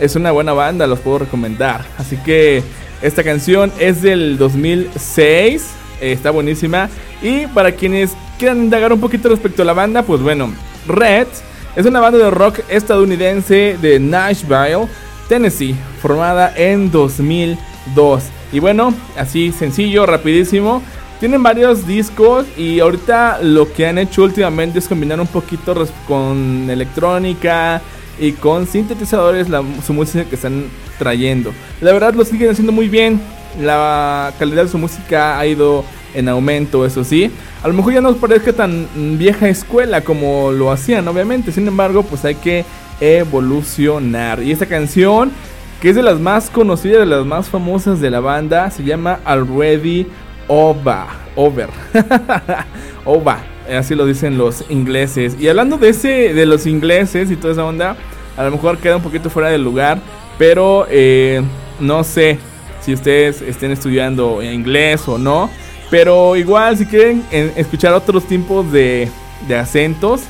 es 0.00 0.16
una 0.16 0.32
buena 0.32 0.52
banda, 0.52 0.86
los 0.86 0.98
puedo 1.00 1.20
recomendar. 1.20 1.84
Así 1.98 2.16
que 2.16 2.62
esta 3.02 3.22
canción 3.22 3.72
es 3.78 4.02
del 4.02 4.38
2006, 4.38 5.70
está 6.00 6.30
buenísima. 6.30 6.88
Y 7.22 7.46
para 7.48 7.72
quienes 7.72 8.12
quieran 8.38 8.64
indagar 8.64 8.92
un 8.92 9.00
poquito 9.00 9.28
respecto 9.28 9.62
a 9.62 9.64
la 9.64 9.72
banda, 9.72 10.02
pues 10.02 10.20
bueno, 10.20 10.52
Red 10.86 11.28
es 11.76 11.86
una 11.86 12.00
banda 12.00 12.18
de 12.18 12.30
rock 12.30 12.60
estadounidense 12.68 13.76
de 13.80 13.98
Nashville, 13.98 14.86
Tennessee, 15.28 15.74
formada 16.00 16.52
en 16.56 16.90
2002. 16.90 18.24
Y 18.52 18.60
bueno, 18.60 18.94
así 19.16 19.52
sencillo, 19.52 20.06
rapidísimo. 20.06 20.82
Tienen 21.24 21.42
varios 21.42 21.86
discos 21.86 22.44
y 22.54 22.80
ahorita 22.80 23.38
lo 23.40 23.72
que 23.72 23.86
han 23.86 23.96
hecho 23.96 24.24
últimamente 24.24 24.78
es 24.78 24.86
combinar 24.86 25.18
un 25.18 25.26
poquito 25.26 25.74
con 26.06 26.68
electrónica 26.68 27.80
y 28.20 28.32
con 28.32 28.66
sintetizadores 28.66 29.46
su 29.86 29.94
música 29.94 30.26
que 30.26 30.34
están 30.34 30.66
trayendo. 30.98 31.54
La 31.80 31.94
verdad 31.94 32.12
lo 32.12 32.26
siguen 32.26 32.50
haciendo 32.50 32.72
muy 32.72 32.90
bien. 32.90 33.22
La 33.58 34.34
calidad 34.38 34.64
de 34.64 34.68
su 34.68 34.76
música 34.76 35.38
ha 35.38 35.46
ido 35.46 35.86
en 36.12 36.28
aumento, 36.28 36.84
eso 36.84 37.02
sí. 37.04 37.30
A 37.62 37.68
lo 37.68 37.72
mejor 37.72 37.94
ya 37.94 38.02
no 38.02 38.10
nos 38.10 38.18
parezca 38.18 38.52
tan 38.52 38.86
vieja 39.16 39.48
escuela 39.48 40.02
como 40.02 40.52
lo 40.52 40.70
hacían, 40.70 41.08
obviamente. 41.08 41.52
Sin 41.52 41.66
embargo, 41.66 42.02
pues 42.02 42.22
hay 42.26 42.34
que 42.34 42.66
evolucionar. 43.00 44.42
Y 44.42 44.52
esta 44.52 44.66
canción, 44.66 45.32
que 45.80 45.88
es 45.88 45.96
de 45.96 46.02
las 46.02 46.20
más 46.20 46.50
conocidas, 46.50 46.98
de 46.98 47.06
las 47.06 47.24
más 47.24 47.48
famosas 47.48 47.98
de 47.98 48.10
la 48.10 48.20
banda, 48.20 48.70
se 48.70 48.84
llama 48.84 49.20
Already 49.24 50.06
Ova, 50.48 51.06
over, 51.36 51.68
Ova, 53.04 53.42
así 53.72 53.94
lo 53.94 54.06
dicen 54.06 54.38
los 54.38 54.64
ingleses. 54.68 55.36
Y 55.38 55.48
hablando 55.48 55.78
de 55.78 55.90
ese, 55.90 56.34
de 56.34 56.46
los 56.46 56.66
ingleses 56.66 57.30
y 57.30 57.36
toda 57.36 57.52
esa 57.52 57.64
onda, 57.64 57.96
a 58.36 58.44
lo 58.44 58.50
mejor 58.50 58.78
queda 58.78 58.96
un 58.96 59.02
poquito 59.02 59.30
fuera 59.30 59.48
del 59.48 59.62
lugar, 59.62 59.98
pero 60.38 60.86
eh, 60.90 61.42
no 61.80 62.04
sé 62.04 62.38
si 62.80 62.92
ustedes 62.92 63.40
estén 63.42 63.70
estudiando 63.70 64.42
inglés 64.42 65.08
o 65.08 65.18
no. 65.18 65.50
Pero 65.90 66.34
igual, 66.36 66.76
si 66.76 66.86
quieren 66.86 67.24
escuchar 67.56 67.92
otros 67.92 68.26
tipos 68.26 68.70
de, 68.72 69.08
de 69.46 69.56
acentos 69.56 70.22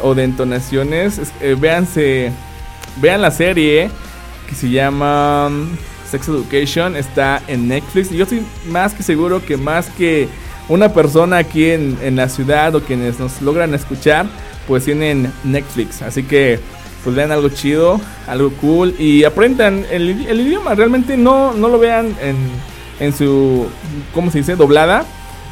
o 0.00 0.14
de 0.14 0.24
entonaciones, 0.24 1.20
eh, 1.40 1.56
véanse, 1.58 2.32
vean 2.96 3.20
la 3.22 3.30
serie 3.30 3.90
que 4.48 4.54
se 4.54 4.70
llama 4.70 5.50
Sex 6.10 6.28
Education 6.28 6.96
está 6.96 7.42
en 7.46 7.68
Netflix. 7.68 8.10
Y 8.12 8.16
yo 8.16 8.24
estoy 8.24 8.42
más 8.66 8.94
que 8.94 9.02
seguro 9.02 9.44
que 9.44 9.56
más 9.56 9.88
que 9.90 10.28
una 10.68 10.92
persona 10.92 11.38
aquí 11.38 11.70
en, 11.70 12.16
la 12.16 12.28
ciudad 12.28 12.74
o 12.74 12.82
quienes 12.82 13.18
nos 13.18 13.40
logran 13.42 13.74
escuchar, 13.74 14.26
pues 14.66 14.84
tienen 14.84 15.32
Netflix. 15.44 16.02
Así 16.02 16.22
que 16.22 16.60
pues 17.02 17.16
vean 17.16 17.32
algo 17.32 17.48
chido, 17.48 18.00
algo 18.26 18.50
cool 18.60 18.94
y 18.98 19.24
aprendan 19.24 19.84
el, 19.90 20.10
idioma. 20.10 20.74
Realmente 20.74 21.16
no, 21.16 21.52
no 21.54 21.68
lo 21.68 21.78
vean 21.78 22.14
en, 22.20 22.36
en 22.98 23.14
su, 23.14 23.68
¿cómo 24.12 24.30
se 24.30 24.38
dice? 24.38 24.56
Doblada. 24.56 25.04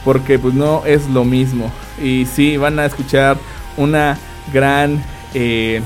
Porque 0.04 0.38
pues 0.38 0.54
no 0.54 0.84
es 0.86 1.06
lo 1.08 1.24
mismo. 1.24 1.72
Y 2.02 2.26
sí, 2.26 2.56
van 2.56 2.78
a 2.78 2.86
escuchar 2.86 3.36
una 3.76 4.18
gran... 4.52 5.02
Eh, 5.34 5.82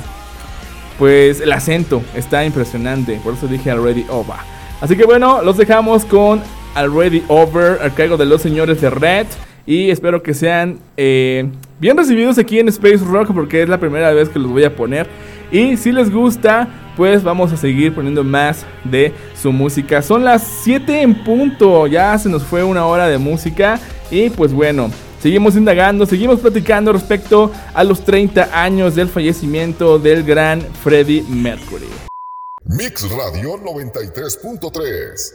pues 0.99 1.41
el 1.41 1.53
acento 1.53 2.03
está 2.15 2.45
impresionante. 2.45 3.19
Por 3.25 3.35
eso 3.35 3.49
dije 3.49 3.71
already 3.71 4.07
over. 4.09 4.37
Así 4.83 4.97
que 4.97 5.05
bueno, 5.05 5.43
los 5.43 5.57
dejamos 5.57 6.05
con 6.05 6.43
Already 6.75 7.23
Over 7.29 7.81
al 7.81 7.95
cargo 7.95 8.17
de 8.17 8.27
los 8.27 8.43
señores 8.43 8.81
de 8.81 8.91
Red. 8.91 9.29
Y 9.65 9.91
espero 9.91 10.25
que 10.25 10.35
sean 10.35 10.81
eh, 10.97 11.49
bien 11.79 11.97
recibidos 11.97 12.37
aquí 12.37 12.59
en 12.59 12.67
Space 12.67 12.99
Rock 12.99 13.31
porque 13.33 13.63
es 13.63 13.69
la 13.69 13.79
primera 13.79 14.11
vez 14.13 14.29
que 14.29 14.41
los 14.41 14.51
voy 14.51 14.65
a 14.65 14.75
poner. 14.75 15.07
Y 15.53 15.77
si 15.77 15.93
les 15.93 16.11
gusta, 16.11 16.67
pues 16.97 17.23
vamos 17.23 17.53
a 17.53 17.57
seguir 17.57 17.95
poniendo 17.95 18.25
más 18.25 18.67
de 18.83 19.13
su 19.41 19.53
música. 19.53 20.03
Son 20.03 20.25
las 20.25 20.43
7 20.65 21.03
en 21.03 21.15
punto, 21.23 21.87
ya 21.87 22.19
se 22.19 22.29
nos 22.29 22.43
fue 22.43 22.65
una 22.65 22.85
hora 22.85 23.07
de 23.07 23.19
música. 23.19 23.79
Y 24.11 24.31
pues 24.31 24.53
bueno, 24.53 24.91
seguimos 25.21 25.55
indagando, 25.55 26.07
seguimos 26.07 26.41
platicando 26.41 26.93
respecto 26.93 27.53
a 27.73 27.85
los 27.85 28.05
30 28.05 28.51
años 28.53 28.97
del 28.97 29.09
fallecimiento 29.09 30.01
del 30.01 30.25
gran 30.25 30.61
Freddie 30.61 31.23
Mercury. 31.29 31.87
Mix 32.75 33.03
Radio 33.11 33.59
93.3. 33.59 35.35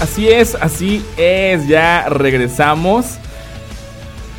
Así 0.00 0.28
es, 0.30 0.54
así 0.54 1.04
es, 1.18 1.68
ya 1.68 2.08
regresamos. 2.08 3.18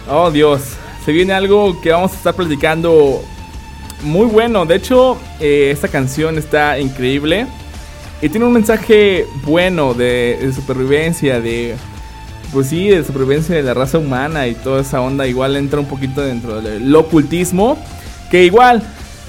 Oh 0.10 0.32
Dios, 0.32 0.62
se 1.06 1.12
viene 1.12 1.34
algo 1.34 1.80
que 1.82 1.92
vamos 1.92 2.13
a 2.13 2.15
estar 2.15 2.34
platicando 2.34 3.22
muy 4.01 4.25
bueno. 4.25 4.65
De 4.65 4.75
hecho, 4.75 5.20
eh, 5.39 5.70
esta 5.72 5.88
canción 5.88 6.39
está 6.39 6.80
increíble. 6.80 7.46
Y 8.25 8.29
tiene 8.29 8.48
un 8.48 8.53
mensaje 8.53 9.27
bueno 9.44 9.94
de, 9.94 10.51
supervivencia, 10.55 11.39
de... 11.39 11.75
Pues 12.51 12.70
sí, 12.70 12.88
de 12.88 13.03
supervivencia 13.03 13.53
de 13.53 13.62
la 13.62 13.75
raza 13.75 14.00
humana 14.00 14.48
y 14.48 14.55
toda 14.55 14.82
esa 14.82 15.00
onda. 15.00 15.27
Igual 15.27 15.55
entra 15.55 15.79
un 15.79 15.86
poquito 15.86 16.22
dentro 16.22 16.60
del 16.60 16.96
ocultismo. 16.96 17.77
Que 18.32 18.44
igual 18.44 18.82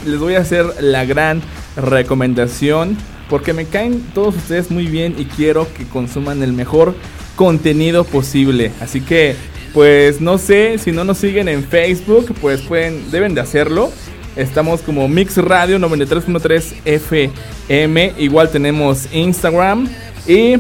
les 0.06 0.18
voy 0.18 0.36
a 0.36 0.38
hacer 0.38 0.64
la 0.80 1.04
gran 1.04 1.42
recomendación 1.76 2.96
porque 3.28 3.52
me 3.52 3.66
caen 3.66 4.00
todos 4.14 4.34
ustedes 4.34 4.70
muy 4.70 4.86
bien 4.86 5.14
y 5.18 5.26
quiero 5.26 5.70
que 5.74 5.84
consuman 5.84 6.42
el 6.42 6.54
mejor 6.54 6.94
contenido 7.34 8.02
posible. 8.04 8.72
Así 8.80 9.02
que, 9.02 9.36
pues 9.74 10.22
no 10.22 10.38
sé, 10.38 10.78
si 10.78 10.90
no 10.90 11.04
nos 11.04 11.18
siguen 11.18 11.48
en 11.48 11.64
Facebook, 11.64 12.34
pues 12.40 12.62
pueden, 12.62 13.10
deben 13.10 13.34
de 13.34 13.42
hacerlo. 13.42 13.92
Estamos 14.36 14.82
como 14.82 15.08
Mix 15.08 15.38
Radio 15.38 15.78
93.3 15.78 16.74
FM. 16.84 18.12
Igual 18.18 18.50
tenemos 18.50 19.08
Instagram 19.10 19.88
y 20.26 20.56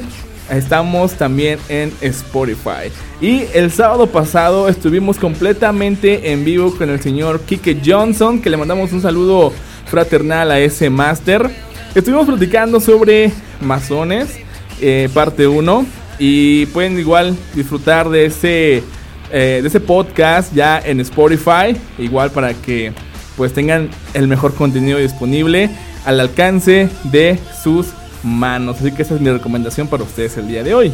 estamos 0.50 1.12
también 1.12 1.58
en 1.68 1.92
Spotify. 2.00 2.90
Y 3.20 3.42
el 3.52 3.70
sábado 3.70 4.06
pasado 4.06 4.70
estuvimos 4.70 5.18
completamente 5.18 6.32
en 6.32 6.42
vivo 6.44 6.74
con 6.74 6.88
el 6.88 7.02
señor 7.02 7.40
Kike 7.40 7.82
Johnson, 7.84 8.40
que 8.40 8.48
le 8.48 8.56
mandamos 8.56 8.92
un 8.92 9.02
saludo 9.02 9.52
fraternal 9.84 10.50
a 10.50 10.58
ese 10.58 10.88
máster. 10.88 11.50
Estuvimos 11.94 12.26
platicando 12.26 12.80
sobre 12.80 13.30
masones, 13.60 14.38
eh, 14.80 15.10
parte 15.12 15.46
1. 15.46 15.84
Y 16.18 16.64
pueden 16.66 16.98
igual 16.98 17.36
disfrutar 17.54 18.08
de 18.08 18.24
ese, 18.24 18.82
eh, 19.30 19.60
de 19.60 19.68
ese 19.68 19.80
podcast 19.80 20.54
ya 20.54 20.78
en 20.78 21.00
Spotify. 21.00 21.76
Igual 21.98 22.30
para 22.30 22.54
que 22.54 22.94
pues 23.36 23.52
tengan 23.52 23.90
el 24.14 24.28
mejor 24.28 24.54
contenido 24.54 24.98
disponible 24.98 25.70
al 26.04 26.20
alcance 26.20 26.88
de 27.04 27.38
sus 27.62 27.88
manos. 28.22 28.78
Así 28.80 28.92
que 28.92 29.02
esa 29.02 29.14
es 29.14 29.20
mi 29.20 29.30
recomendación 29.30 29.88
para 29.88 30.02
ustedes 30.02 30.36
el 30.36 30.48
día 30.48 30.62
de 30.62 30.74
hoy. 30.74 30.92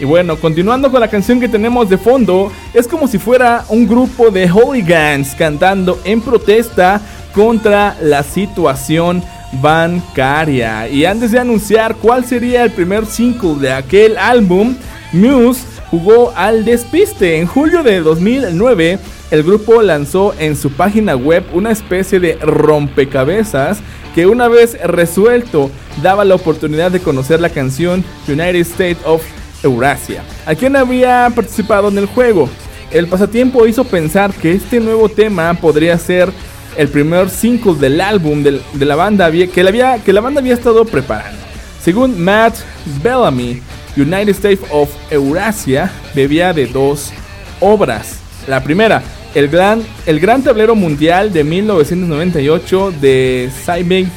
Y 0.00 0.04
bueno, 0.04 0.36
continuando 0.36 0.90
con 0.90 1.00
la 1.00 1.08
canción 1.08 1.38
que 1.38 1.48
tenemos 1.48 1.88
de 1.88 1.96
fondo, 1.96 2.50
es 2.72 2.88
como 2.88 3.06
si 3.06 3.18
fuera 3.18 3.64
un 3.68 3.86
grupo 3.86 4.30
de 4.30 4.48
hooligans 4.48 5.34
cantando 5.36 6.00
en 6.04 6.20
protesta 6.20 7.00
contra 7.32 7.96
la 8.00 8.22
situación 8.22 9.22
bancaria. 9.62 10.88
Y 10.88 11.04
antes 11.04 11.30
de 11.30 11.38
anunciar 11.38 11.94
cuál 11.96 12.24
sería 12.24 12.64
el 12.64 12.72
primer 12.72 13.06
single 13.06 13.54
de 13.60 13.72
aquel 13.72 14.18
álbum, 14.18 14.74
Muse 15.12 15.73
jugó 15.90 16.32
al 16.36 16.64
despiste. 16.64 17.38
En 17.38 17.46
julio 17.46 17.82
de 17.82 18.00
2009, 18.00 18.98
el 19.30 19.42
grupo 19.42 19.82
lanzó 19.82 20.34
en 20.38 20.56
su 20.56 20.70
página 20.70 21.16
web 21.16 21.44
una 21.52 21.70
especie 21.70 22.20
de 22.20 22.36
rompecabezas 22.36 23.78
que 24.14 24.26
una 24.26 24.48
vez 24.48 24.78
resuelto 24.84 25.70
daba 26.02 26.24
la 26.24 26.36
oportunidad 26.36 26.90
de 26.90 27.00
conocer 27.00 27.40
la 27.40 27.48
canción 27.48 28.04
United 28.28 28.60
States 28.60 28.98
of 29.04 29.22
Eurasia. 29.62 30.22
¿A 30.46 30.54
quién 30.54 30.76
había 30.76 31.30
participado 31.34 31.88
en 31.88 31.98
el 31.98 32.06
juego? 32.06 32.48
El 32.90 33.08
pasatiempo 33.08 33.66
hizo 33.66 33.84
pensar 33.84 34.32
que 34.32 34.52
este 34.52 34.78
nuevo 34.78 35.08
tema 35.08 35.52
podría 35.54 35.98
ser 35.98 36.30
el 36.76 36.88
primer 36.88 37.30
single 37.30 37.74
del 37.74 38.00
álbum 38.00 38.42
de, 38.42 38.60
la 38.78 38.96
banda 38.96 39.30
que 39.30 39.60
había, 39.66 39.98
que 39.98 40.12
la 40.12 40.20
banda 40.20 40.40
había 40.40 40.54
estado 40.54 40.84
preparando. 40.84 41.40
Según 41.82 42.22
Matt 42.22 42.56
Bellamy, 43.02 43.60
United 43.96 44.30
States 44.30 44.60
of 44.70 44.90
Eurasia 45.10 45.90
bebía 46.14 46.52
de 46.52 46.66
dos 46.66 47.12
obras. 47.60 48.18
La 48.46 48.62
primera, 48.62 49.02
el 49.34 49.48
gran, 49.48 49.82
el 50.06 50.20
gran 50.20 50.42
tablero 50.42 50.74
mundial 50.74 51.32
de 51.32 51.44
1998 51.44 52.92
de 53.00 53.50
Saibek 53.64 54.08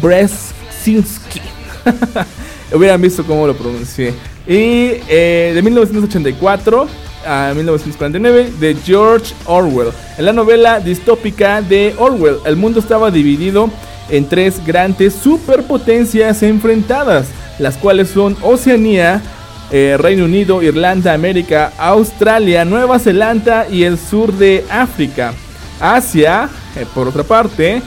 Brzezinski. 0.00 1.40
Hubieran 2.72 3.00
visto 3.00 3.24
cómo 3.24 3.46
lo 3.46 3.56
pronuncié. 3.56 4.14
Y 4.46 4.92
eh, 5.08 5.52
de 5.54 5.62
1984 5.62 6.88
a 7.26 7.52
1949 7.54 8.52
de 8.58 8.76
George 8.84 9.34
Orwell. 9.46 9.92
En 10.18 10.24
la 10.24 10.32
novela 10.32 10.80
distópica 10.80 11.62
de 11.62 11.94
Orwell, 11.98 12.36
el 12.44 12.56
mundo 12.56 12.80
estaba 12.80 13.10
dividido 13.10 13.70
en 14.08 14.28
tres 14.28 14.64
grandes 14.64 15.14
superpotencias 15.14 16.42
enfrentadas, 16.42 17.28
las 17.60 17.76
cuales 17.76 18.08
son 18.08 18.36
Oceanía, 18.42 19.22
eh, 19.70 19.96
Reino 19.98 20.24
Unido, 20.24 20.62
Irlanda, 20.62 21.12
América, 21.12 21.72
Australia, 21.78 22.64
Nueva 22.64 22.98
Zelanda 22.98 23.68
y 23.70 23.84
el 23.84 23.98
sur 23.98 24.32
de 24.32 24.64
África. 24.68 25.32
Asia, 25.80 26.48
eh, 26.76 26.86
por 26.92 27.06
otra 27.08 27.22
parte, 27.22 27.82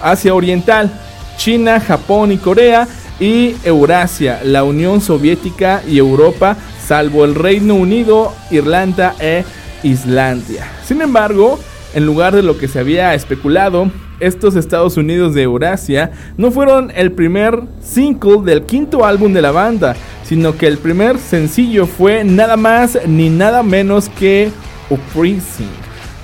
Asia 0.00 0.34
Oriental, 0.34 0.90
China, 1.36 1.80
Japón 1.80 2.32
y 2.32 2.38
Corea 2.38 2.88
y 3.20 3.54
Eurasia, 3.64 4.40
la 4.44 4.64
Unión 4.64 5.00
Soviética 5.00 5.82
y 5.86 5.98
Europa, 5.98 6.56
salvo 6.86 7.24
el 7.24 7.34
Reino 7.34 7.74
Unido, 7.74 8.32
Irlanda 8.50 9.14
e 9.20 9.44
Islandia. 9.82 10.66
Sin 10.84 11.02
embargo, 11.02 11.58
en 11.94 12.06
lugar 12.06 12.34
de 12.34 12.42
lo 12.42 12.58
que 12.58 12.68
se 12.68 12.78
había 12.78 13.14
especulado, 13.14 13.90
estos 14.20 14.56
Estados 14.56 14.96
Unidos 14.96 15.34
de 15.34 15.42
Eurasia 15.42 16.12
no 16.36 16.50
fueron 16.50 16.92
el 16.94 17.12
primer 17.12 17.62
single 17.82 18.42
del 18.44 18.62
quinto 18.62 19.04
álbum 19.04 19.32
de 19.32 19.42
la 19.42 19.52
banda, 19.52 19.96
sino 20.24 20.56
que 20.56 20.66
el 20.66 20.78
primer 20.78 21.18
sencillo 21.18 21.86
fue 21.86 22.24
nada 22.24 22.56
más 22.56 22.98
ni 23.06 23.28
nada 23.28 23.62
menos 23.62 24.08
que 24.08 24.50
Uprising, 24.88 25.70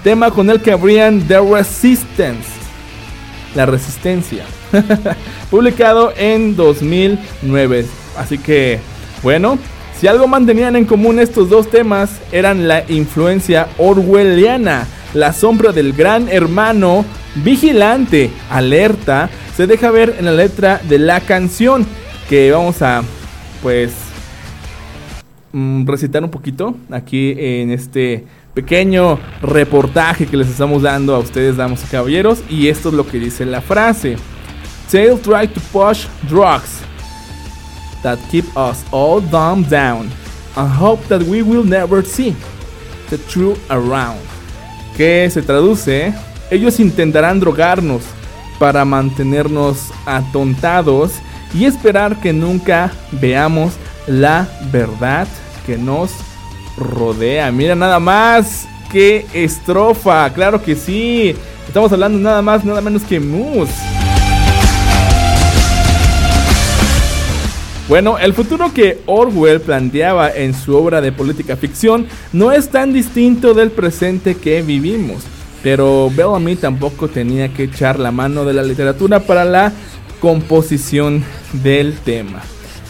tema 0.02 0.30
con 0.30 0.48
el 0.50 0.60
que 0.60 0.72
abrían 0.72 1.20
The 1.26 1.40
Resistance, 1.40 2.48
la 3.54 3.66
resistencia. 3.66 4.44
publicado 5.50 6.12
en 6.16 6.56
2009. 6.56 7.86
Así 8.16 8.38
que, 8.38 8.78
bueno, 9.22 9.58
si 9.98 10.06
algo 10.06 10.26
mantenían 10.26 10.76
en 10.76 10.84
común 10.84 11.18
estos 11.18 11.48
dos 11.48 11.70
temas 11.70 12.20
eran 12.32 12.68
la 12.68 12.84
influencia 12.90 13.68
orwelliana, 13.78 14.86
la 15.14 15.32
sombra 15.32 15.72
del 15.72 15.92
gran 15.92 16.28
hermano 16.28 17.04
vigilante, 17.36 18.30
alerta, 18.50 19.28
se 19.56 19.66
deja 19.66 19.90
ver 19.90 20.16
en 20.18 20.24
la 20.24 20.32
letra 20.32 20.80
de 20.88 20.98
la 20.98 21.20
canción 21.20 21.86
que 22.28 22.50
vamos 22.50 22.80
a, 22.82 23.02
pues, 23.62 23.92
mm, 25.52 25.86
recitar 25.86 26.24
un 26.24 26.30
poquito 26.30 26.74
aquí 26.90 27.34
en 27.36 27.70
este 27.70 28.24
pequeño 28.54 29.18
reportaje 29.42 30.26
que 30.26 30.36
les 30.36 30.48
estamos 30.48 30.82
dando 30.82 31.14
a 31.14 31.18
ustedes, 31.18 31.56
damos 31.56 31.82
y 31.84 31.86
caballeros. 31.86 32.42
Y 32.48 32.68
esto 32.68 32.88
es 32.88 32.94
lo 32.94 33.06
que 33.06 33.18
dice 33.18 33.44
la 33.44 33.60
frase. 33.60 34.16
They'll 34.90 35.18
try 35.18 35.48
to 35.48 35.60
push 35.72 36.06
drugs 36.28 36.80
that 38.02 38.18
keep 38.30 38.44
us 38.56 38.84
all 38.90 39.20
dumbed 39.20 39.70
down 39.70 40.10
and 40.56 40.70
hope 40.70 41.02
that 41.08 41.22
we 41.22 41.42
will 41.42 41.64
never 41.64 42.04
see 42.04 42.34
the 43.08 43.18
truth 43.18 43.58
around. 43.70 44.31
Se 45.02 45.42
traduce, 45.44 46.14
ellos 46.48 46.78
intentarán 46.78 47.40
drogarnos 47.40 48.02
para 48.60 48.84
mantenernos 48.84 49.90
atontados 50.06 51.14
y 51.52 51.64
esperar 51.64 52.20
que 52.20 52.32
nunca 52.32 52.92
veamos 53.10 53.72
la 54.06 54.46
verdad 54.70 55.26
que 55.66 55.76
nos 55.76 56.12
rodea. 56.76 57.50
Mira 57.50 57.74
nada 57.74 57.98
más 57.98 58.68
que 58.92 59.26
estrofa, 59.34 60.32
claro 60.32 60.62
que 60.62 60.76
sí. 60.76 61.34
Estamos 61.66 61.90
hablando 61.90 62.20
nada 62.20 62.40
más, 62.40 62.64
nada 62.64 62.80
menos 62.80 63.02
que 63.02 63.18
Moose. 63.18 63.74
Bueno, 67.92 68.16
el 68.18 68.32
futuro 68.32 68.72
que 68.72 69.00
Orwell 69.04 69.60
planteaba 69.60 70.34
en 70.34 70.54
su 70.54 70.74
obra 70.74 71.02
de 71.02 71.12
política 71.12 71.58
ficción 71.58 72.06
no 72.32 72.50
es 72.50 72.70
tan 72.70 72.94
distinto 72.94 73.52
del 73.52 73.70
presente 73.70 74.34
que 74.34 74.62
vivimos, 74.62 75.24
pero 75.62 76.08
Bellamy 76.08 76.56
tampoco 76.56 77.08
tenía 77.08 77.52
que 77.52 77.64
echar 77.64 77.98
la 77.98 78.10
mano 78.10 78.46
de 78.46 78.54
la 78.54 78.62
literatura 78.62 79.20
para 79.20 79.44
la 79.44 79.74
composición 80.20 81.22
del 81.62 81.92
tema. 81.98 82.40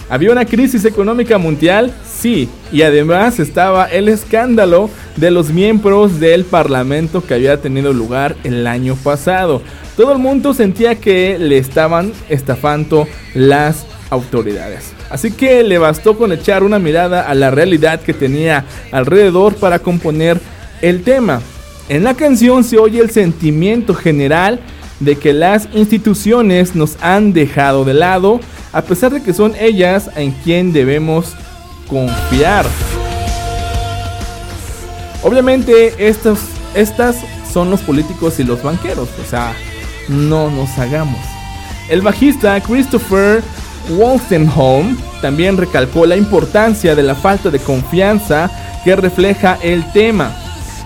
¿Había 0.08 0.30
una 0.30 0.44
crisis 0.44 0.84
económica 0.84 1.36
mundial? 1.36 1.92
Sí, 2.08 2.48
y 2.70 2.82
además 2.82 3.40
estaba 3.40 3.86
el 3.86 4.08
escándalo 4.08 4.88
de 5.16 5.32
los 5.32 5.50
miembros 5.50 6.20
del 6.20 6.44
Parlamento 6.44 7.26
que 7.26 7.34
había 7.34 7.60
tenido 7.60 7.92
lugar 7.92 8.36
el 8.44 8.68
año 8.68 8.94
pasado. 8.94 9.62
Todo 9.96 10.12
el 10.12 10.18
mundo 10.18 10.54
sentía 10.54 10.94
que 10.94 11.40
le 11.40 11.58
estaban 11.58 12.12
estafando 12.28 13.08
las 13.34 13.84
autoridades. 14.12 14.92
Así 15.08 15.32
que 15.32 15.62
le 15.62 15.78
bastó 15.78 16.18
con 16.18 16.32
echar 16.32 16.62
una 16.62 16.78
mirada 16.78 17.22
a 17.22 17.34
la 17.34 17.50
realidad 17.50 18.00
que 18.02 18.12
tenía 18.12 18.66
alrededor 18.92 19.54
para 19.54 19.78
componer 19.78 20.38
el 20.82 21.02
tema. 21.02 21.40
En 21.88 22.04
la 22.04 22.14
canción 22.14 22.62
se 22.62 22.78
oye 22.78 23.00
el 23.00 23.10
sentimiento 23.10 23.94
general 23.94 24.60
de 25.00 25.16
que 25.16 25.32
las 25.32 25.66
instituciones 25.72 26.74
nos 26.74 26.96
han 27.02 27.32
dejado 27.32 27.84
de 27.84 27.94
lado, 27.94 28.38
a 28.72 28.82
pesar 28.82 29.12
de 29.12 29.22
que 29.22 29.32
son 29.32 29.54
ellas 29.58 30.10
en 30.14 30.30
quien 30.30 30.72
debemos 30.74 31.32
confiar. 31.88 32.66
Obviamente 35.22 35.94
estos, 36.06 36.38
estas 36.74 37.16
son 37.50 37.70
los 37.70 37.80
políticos 37.80 38.38
y 38.40 38.44
los 38.44 38.62
banqueros, 38.62 39.08
o 39.20 39.28
sea, 39.28 39.54
no 40.08 40.50
nos 40.50 40.78
hagamos. 40.78 41.20
El 41.88 42.02
bajista 42.02 42.60
Christopher 42.60 43.42
Wolstenholme 43.90 44.96
también 45.20 45.56
recalcó 45.56 46.06
la 46.06 46.16
importancia 46.16 46.94
de 46.94 47.02
la 47.02 47.14
falta 47.14 47.50
de 47.50 47.58
confianza 47.58 48.50
que 48.84 48.96
refleja 48.96 49.58
el 49.62 49.90
tema. 49.92 50.34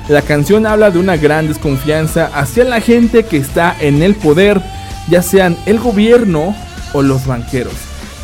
La 0.08 0.22
canción 0.22 0.66
habla 0.66 0.90
de 0.90 0.98
una 0.98 1.16
gran 1.16 1.48
desconfianza 1.48 2.30
hacia 2.34 2.64
la 2.64 2.80
gente 2.80 3.24
que 3.24 3.38
está 3.38 3.76
en 3.80 4.02
el 4.02 4.14
poder, 4.14 4.60
ya 5.08 5.22
sean 5.22 5.56
el 5.66 5.78
gobierno 5.78 6.54
o 6.92 7.02
los 7.02 7.26
banqueros. 7.26 7.74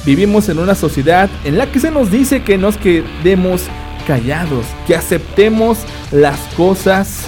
Vivimos 0.04 0.48
en 0.48 0.58
una 0.58 0.74
sociedad 0.74 1.28
en 1.44 1.58
la 1.58 1.70
que 1.70 1.80
se 1.80 1.90
nos 1.90 2.10
dice 2.10 2.42
que 2.42 2.58
nos 2.58 2.76
quedemos 2.76 3.62
callados, 4.06 4.66
que 4.86 4.96
aceptemos 4.96 5.78
las 6.10 6.38
cosas 6.56 7.24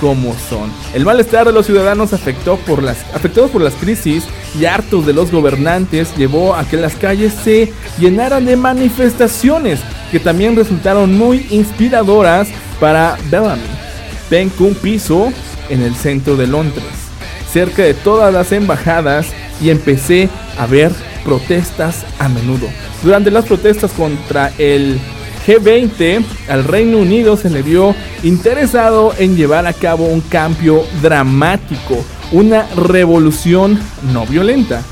como 0.00 0.34
son. 0.48 0.70
El 0.94 1.04
malestar 1.04 1.46
de 1.46 1.52
los 1.52 1.66
ciudadanos 1.66 2.12
afectó 2.12 2.56
por 2.58 2.82
las, 2.82 2.98
afectados 3.14 3.50
por 3.50 3.62
las 3.62 3.74
crisis 3.74 4.24
y 4.58 4.64
hartos 4.64 5.06
de 5.06 5.12
los 5.12 5.30
gobernantes 5.30 6.16
llevó 6.16 6.54
a 6.54 6.64
que 6.64 6.76
las 6.76 6.94
calles 6.94 7.34
se 7.44 7.72
llenaran 7.98 8.44
de 8.44 8.56
manifestaciones 8.56 9.80
que 10.10 10.20
también 10.20 10.56
resultaron 10.56 11.16
muy 11.16 11.46
inspiradoras 11.50 12.48
para 12.80 13.18
Bellamy. 13.30 13.62
Tengo 14.30 14.66
un 14.66 14.74
piso 14.74 15.32
en 15.68 15.82
el 15.82 15.94
centro 15.94 16.36
de 16.36 16.46
Londres, 16.46 16.84
cerca 17.50 17.82
de 17.82 17.94
todas 17.94 18.32
las 18.32 18.52
embajadas 18.52 19.26
y 19.60 19.70
empecé 19.70 20.28
a 20.58 20.66
ver 20.66 20.92
protestas 21.24 22.04
a 22.18 22.28
menudo. 22.28 22.68
Durante 23.02 23.30
las 23.30 23.44
protestas 23.44 23.92
contra 23.92 24.52
el 24.58 24.98
G20, 25.48 26.22
al 26.50 26.64
Reino 26.64 26.98
Unido 26.98 27.38
se 27.38 27.48
le 27.48 27.62
vio 27.62 27.94
interesado 28.22 29.14
en 29.16 29.34
llevar 29.34 29.66
a 29.66 29.72
cabo 29.72 30.04
un 30.04 30.20
cambio 30.20 30.84
dramático, 31.00 32.04
una 32.32 32.66
revolución 32.76 33.80
no 34.12 34.26
violenta. 34.26 34.82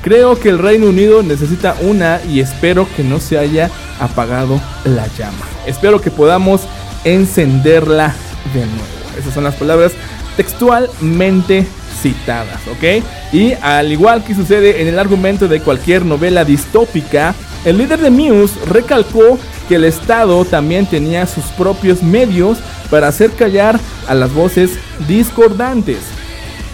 Creo 0.00 0.40
que 0.40 0.48
el 0.48 0.58
Reino 0.58 0.86
Unido 0.86 1.22
necesita 1.22 1.76
una 1.82 2.18
y 2.24 2.40
espero 2.40 2.88
que 2.96 3.04
no 3.04 3.20
se 3.20 3.36
haya 3.36 3.70
apagado 4.00 4.58
la 4.86 5.06
llama. 5.18 5.44
Espero 5.66 6.00
que 6.00 6.10
podamos 6.10 6.62
encenderla 7.04 8.14
de 8.54 8.60
nuevo. 8.60 9.18
Esas 9.18 9.34
son 9.34 9.44
las 9.44 9.56
palabras 9.56 9.92
textualmente 10.38 11.66
citadas, 12.00 12.60
¿ok? 12.68 13.04
Y 13.34 13.52
al 13.60 13.92
igual 13.92 14.24
que 14.24 14.34
sucede 14.34 14.80
en 14.80 14.88
el 14.88 14.98
argumento 14.98 15.46
de 15.46 15.60
cualquier 15.60 16.06
novela 16.06 16.42
distópica, 16.42 17.34
el 17.66 17.76
líder 17.76 17.98
de 17.98 18.10
Muse 18.10 18.54
recalcó 18.66 19.38
que 19.68 19.76
el 19.76 19.84
Estado 19.84 20.44
también 20.44 20.86
tenía 20.86 21.26
sus 21.26 21.44
propios 21.46 22.02
medios 22.02 22.58
para 22.90 23.08
hacer 23.08 23.32
callar 23.32 23.78
a 24.08 24.14
las 24.14 24.32
voces 24.32 24.78
discordantes. 25.08 25.98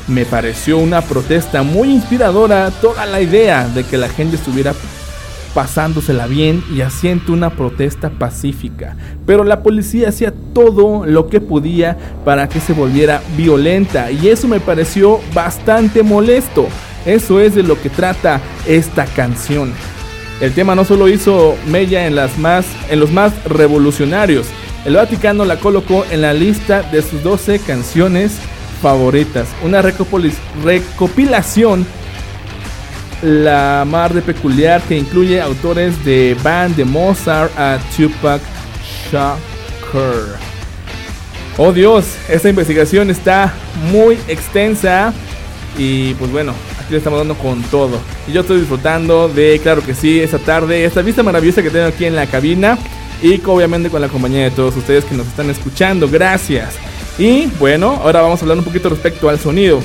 Me 0.08 0.24
pareció 0.24 0.78
una 0.78 1.00
protesta 1.00 1.62
muy 1.62 1.90
inspiradora 1.90 2.70
toda 2.80 3.06
la 3.06 3.20
idea 3.20 3.68
de 3.68 3.84
que 3.84 3.96
la 3.96 4.08
gente 4.08 4.36
estuviera 4.36 4.74
pasándosela 5.54 6.26
bien 6.26 6.64
y 6.74 6.80
haciendo 6.80 7.32
una 7.32 7.50
protesta 7.50 8.10
pacífica. 8.10 8.96
Pero 9.26 9.44
la 9.44 9.62
policía 9.62 10.08
hacía 10.08 10.32
todo 10.54 11.06
lo 11.06 11.28
que 11.28 11.40
podía 11.40 11.96
para 12.24 12.48
que 12.48 12.60
se 12.60 12.72
volviera 12.72 13.22
violenta 13.36 14.10
y 14.10 14.28
eso 14.28 14.48
me 14.48 14.60
pareció 14.60 15.20
bastante 15.34 16.02
molesto. 16.02 16.66
Eso 17.04 17.40
es 17.40 17.54
de 17.54 17.62
lo 17.62 17.80
que 17.80 17.90
trata 17.90 18.40
esta 18.66 19.04
canción. 19.04 19.72
El 20.40 20.52
tema 20.52 20.74
no 20.74 20.84
solo 20.84 21.08
hizo 21.08 21.56
mella 21.66 22.06
en, 22.06 22.16
las 22.16 22.38
más, 22.38 22.66
en 22.90 23.00
los 23.00 23.10
más 23.10 23.32
revolucionarios, 23.44 24.46
el 24.84 24.96
Vaticano 24.96 25.44
la 25.44 25.58
colocó 25.58 26.04
en 26.10 26.22
la 26.22 26.32
lista 26.32 26.82
de 26.82 27.02
sus 27.02 27.22
12 27.22 27.60
canciones 27.60 28.32
favoritas. 28.80 29.46
Una 29.62 29.82
recopilación 29.82 31.86
la 33.22 33.84
mar 33.86 34.12
de 34.12 34.20
peculiar 34.20 34.82
que 34.82 34.98
incluye 34.98 35.40
autores 35.40 36.04
de 36.04 36.36
band 36.42 36.74
de 36.74 36.84
Mozart 36.84 37.56
a 37.56 37.78
Tupac 37.96 38.42
Shakur. 39.10 40.36
Oh 41.56 41.72
Dios, 41.72 42.16
esta 42.28 42.48
investigación 42.48 43.10
está 43.10 43.54
muy 43.92 44.18
extensa 44.26 45.12
y 45.78 46.14
pues 46.14 46.32
bueno, 46.32 46.52
estamos 46.98 47.18
dando 47.18 47.34
con 47.36 47.62
todo. 47.64 47.98
Y 48.26 48.32
yo 48.32 48.42
estoy 48.42 48.60
disfrutando 48.60 49.28
de, 49.28 49.58
claro 49.62 49.82
que 49.82 49.94
sí, 49.94 50.20
esta 50.20 50.38
tarde, 50.38 50.84
esta 50.84 51.02
vista 51.02 51.22
maravillosa 51.22 51.62
que 51.62 51.70
tengo 51.70 51.86
aquí 51.86 52.04
en 52.04 52.16
la 52.16 52.26
cabina 52.26 52.78
y 53.22 53.40
obviamente 53.44 53.88
con 53.88 54.00
la 54.00 54.08
compañía 54.08 54.44
de 54.44 54.50
todos 54.50 54.76
ustedes 54.76 55.04
que 55.04 55.14
nos 55.14 55.26
están 55.26 55.48
escuchando. 55.50 56.08
Gracias. 56.08 56.74
Y 57.18 57.46
bueno, 57.58 58.00
ahora 58.02 58.22
vamos 58.22 58.40
a 58.40 58.44
hablar 58.44 58.58
un 58.58 58.64
poquito 58.64 58.88
respecto 58.88 59.28
al 59.28 59.38
sonido. 59.38 59.80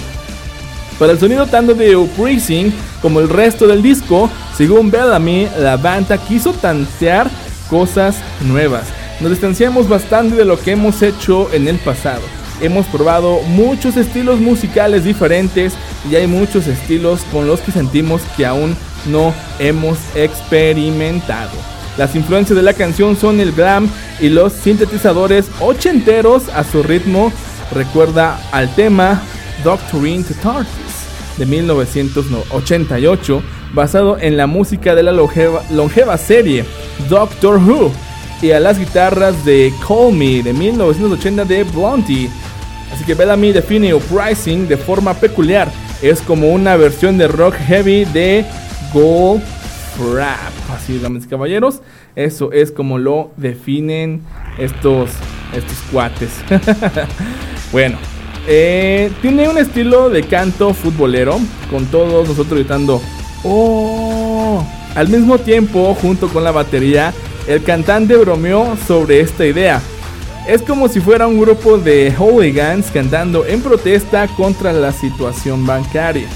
Para 0.98 1.12
el 1.12 1.20
sonido 1.20 1.46
tanto 1.46 1.76
de 1.76 1.96
Uprising 1.96 2.74
como 3.02 3.20
el 3.20 3.30
resto 3.30 3.68
del 3.68 3.84
disco, 3.84 4.30
según 4.56 4.90
Bellamy, 4.90 5.48
la 5.60 5.78
banda 5.78 6.18
quiso 6.18 6.54
tantear 6.54 7.30
cosas 7.70 8.18
nuevas. 8.42 8.88
Nos 9.20 9.32
distanciamos 9.32 9.88
bastante 9.88 10.36
de 10.36 10.46
lo 10.46 10.60
que 10.60 10.72
hemos 10.72 11.02
hecho 11.02 11.54
en 11.54 11.68
el 11.68 11.78
pasado. 11.78 12.22
Hemos 12.62 12.86
probado 12.88 13.42
muchos 13.44 13.98
estilos 13.98 14.40
musicales 14.40 15.04
diferentes 15.04 15.74
y 16.10 16.16
hay 16.16 16.28
muchos 16.28 16.68
estilos 16.68 17.22
con 17.32 17.48
los 17.48 17.60
que 17.60 17.72
sentimos 17.72 18.22
que 18.36 18.46
aún 18.46 18.76
no 19.06 19.34
hemos 19.60 19.98
experimentado. 20.16 21.52
Las 21.98 22.16
influencias 22.16 22.56
de 22.56 22.64
la 22.64 22.74
canción 22.74 23.16
son 23.16 23.40
el 23.40 23.52
glam 23.52 23.90
y 24.20 24.30
los 24.30 24.54
sintetizadores 24.54 25.50
ochenteros 25.60 26.50
a 26.50 26.64
su 26.64 26.84
ritmo. 26.84 27.32
Recuerda 27.72 28.40
al 28.52 28.74
tema 28.76 29.22
Doctrine 29.64 30.24
to 30.24 30.34
Tartus 30.36 30.78
de 31.38 31.46
1988, 31.46 33.44
basado 33.74 34.18
en 34.20 34.38
la 34.38 34.48
música 34.48 34.96
de 34.96 35.04
la 35.04 35.12
longeva, 35.12 36.18
serie 36.18 36.66
Doctor 37.10 37.58
Who, 37.58 37.92
y 38.42 38.52
a 38.52 38.60
las 38.60 38.78
guitarras 38.78 39.44
de 39.46 39.74
Call 39.88 40.14
Me 40.14 40.44
de 40.44 40.54
1980 40.54 41.46
de 41.46 41.64
Blondie. 41.64 42.30
Así 42.92 43.04
que 43.04 43.14
Bellamy 43.14 43.52
define 43.52 43.94
Uprising 43.94 44.68
de 44.68 44.78
forma 44.78 45.14
peculiar. 45.14 45.72
Es 46.02 46.22
como 46.22 46.50
una 46.50 46.76
versión 46.78 47.18
de 47.18 47.28
rock 47.28 47.56
heavy 47.56 48.06
de 48.06 48.46
Gold 48.94 49.44
Rap. 50.14 50.54
Así, 50.74 51.00
damas 51.00 51.26
y 51.26 51.28
caballeros, 51.28 51.82
eso 52.16 52.52
es 52.52 52.72
como 52.72 52.98
lo 52.98 53.32
definen 53.38 54.22
estos, 54.58 55.10
estos 55.54 55.78
cuates. 55.92 56.30
bueno, 57.72 57.98
eh, 58.48 59.12
tiene 59.22 59.50
un 59.50 59.58
estilo 59.58 60.10
de 60.10 60.24
canto 60.24 60.74
futbolero, 60.74 61.40
con 61.70 61.86
todos 61.88 62.28
nosotros 62.28 62.60
gritando 62.60 63.02
¡Oh! 63.44 64.66
Al 64.96 65.10
mismo 65.10 65.38
tiempo, 65.38 65.96
junto 65.96 66.28
con 66.30 66.44
la 66.44 66.52
batería, 66.52 67.14
el 67.48 67.64
cantante 67.64 68.16
bromeó 68.18 68.76
sobre 68.88 69.20
esta 69.20 69.46
idea. 69.46 69.82
Es 70.48 70.62
como 70.62 70.88
si 70.88 71.02
fuera 71.02 71.28
un 71.28 71.42
grupo 71.42 71.78
de 71.78 72.10
hooligans 72.18 72.90
cantando 72.90 73.46
en 73.46 73.62
protesta 73.62 74.30
contra 74.30 74.72
la 74.72 74.94
situación 74.94 75.66
bancaria. 75.66 76.30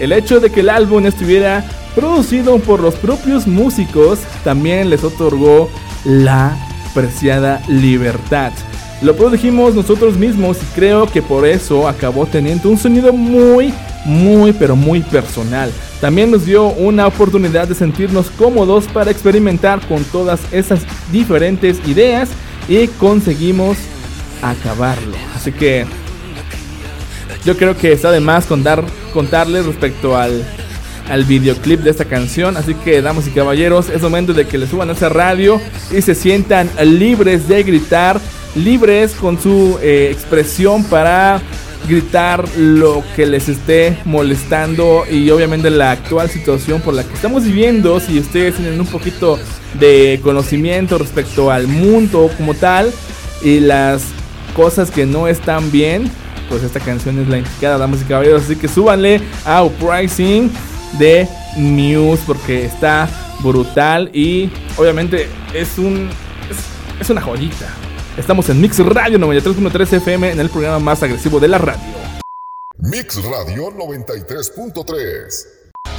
El 0.00 0.12
hecho 0.12 0.40
de 0.40 0.48
que 0.48 0.60
el 0.60 0.70
álbum 0.70 1.04
estuviera 1.04 1.62
producido 1.94 2.58
por 2.60 2.80
los 2.80 2.94
propios 2.94 3.46
músicos 3.46 4.20
también 4.42 4.88
les 4.88 5.04
otorgó 5.04 5.68
la 6.06 6.56
preciada 6.94 7.60
libertad. 7.68 8.52
Lo 9.02 9.14
produjimos 9.16 9.74
nosotros 9.74 10.16
mismos 10.16 10.56
y 10.56 10.74
creo 10.74 11.06
que 11.06 11.20
por 11.20 11.46
eso 11.46 11.86
acabó 11.86 12.24
teniendo 12.24 12.70
un 12.70 12.78
sonido 12.78 13.12
muy, 13.12 13.74
muy, 14.06 14.54
pero 14.54 14.76
muy 14.76 15.02
personal. 15.02 15.70
También 16.00 16.30
nos 16.30 16.46
dio 16.46 16.68
una 16.68 17.06
oportunidad 17.06 17.68
de 17.68 17.74
sentirnos 17.74 18.30
cómodos 18.30 18.86
para 18.86 19.10
experimentar 19.10 19.86
con 19.88 20.04
todas 20.04 20.40
esas 20.52 20.80
diferentes 21.12 21.86
ideas 21.86 22.30
y 22.68 22.86
conseguimos 22.86 23.76
acabarlo. 24.42 25.16
Así 25.34 25.52
que 25.52 25.86
yo 27.44 27.56
creo 27.56 27.76
que 27.76 27.92
está 27.92 28.10
de 28.10 28.20
más 28.20 28.46
contar, 28.46 28.84
contarles 29.12 29.66
respecto 29.66 30.16
al, 30.16 30.44
al 31.08 31.24
videoclip 31.24 31.80
de 31.80 31.90
esta 31.90 32.04
canción. 32.04 32.56
Así 32.56 32.74
que, 32.74 33.02
damas 33.02 33.26
y 33.26 33.30
caballeros, 33.30 33.88
es 33.88 34.02
momento 34.02 34.32
de 34.32 34.46
que 34.46 34.58
le 34.58 34.66
suban 34.66 34.90
a 34.90 34.92
esa 34.92 35.08
radio 35.08 35.60
y 35.90 36.02
se 36.02 36.14
sientan 36.14 36.70
libres 36.80 37.48
de 37.48 37.62
gritar 37.62 38.20
libres 38.54 39.12
con 39.12 39.40
su 39.40 39.78
eh, 39.82 40.10
expresión 40.12 40.84
para 40.84 41.40
gritar 41.86 42.44
lo 42.56 43.02
que 43.16 43.26
les 43.26 43.48
esté 43.48 43.98
molestando 44.04 45.04
y 45.10 45.30
obviamente 45.30 45.70
la 45.70 45.92
actual 45.92 46.30
situación 46.30 46.80
por 46.80 46.94
la 46.94 47.04
que 47.04 47.14
estamos 47.14 47.44
viviendo, 47.44 47.98
si 48.00 48.18
ustedes 48.18 48.56
tienen 48.56 48.80
un 48.80 48.86
poquito 48.86 49.38
de 49.78 50.20
conocimiento 50.22 50.98
respecto 50.98 51.50
al 51.50 51.66
mundo 51.66 52.30
como 52.36 52.54
tal 52.54 52.92
y 53.42 53.60
las 53.60 54.04
cosas 54.54 54.90
que 54.90 55.06
no 55.06 55.28
están 55.28 55.70
bien, 55.70 56.10
pues 56.48 56.62
esta 56.62 56.80
canción 56.80 57.18
es 57.18 57.28
la 57.28 57.38
indicada, 57.38 57.78
damas 57.78 58.02
y 58.02 58.04
caballeros, 58.04 58.44
así 58.44 58.56
que 58.56 58.68
súbanle 58.68 59.20
a 59.44 59.62
Uprising 59.62 60.50
de 60.98 61.26
Muse 61.56 62.22
porque 62.26 62.64
está 62.64 63.08
brutal 63.42 64.10
y 64.12 64.50
obviamente 64.76 65.28
es 65.54 65.78
un 65.78 66.08
es 67.00 67.10
una 67.10 67.20
joyita. 67.20 67.91
Estamos 68.16 68.50
en 68.50 68.60
Mix 68.60 68.78
Radio 68.78 69.18
93.3 69.18 69.94
FM 69.94 70.32
en 70.32 70.40
el 70.40 70.50
programa 70.50 70.78
más 70.78 71.02
agresivo 71.02 71.40
de 71.40 71.48
la 71.48 71.56
radio. 71.56 71.82
Mix 72.76 73.16
Radio 73.24 73.70
93.3. 73.70 75.46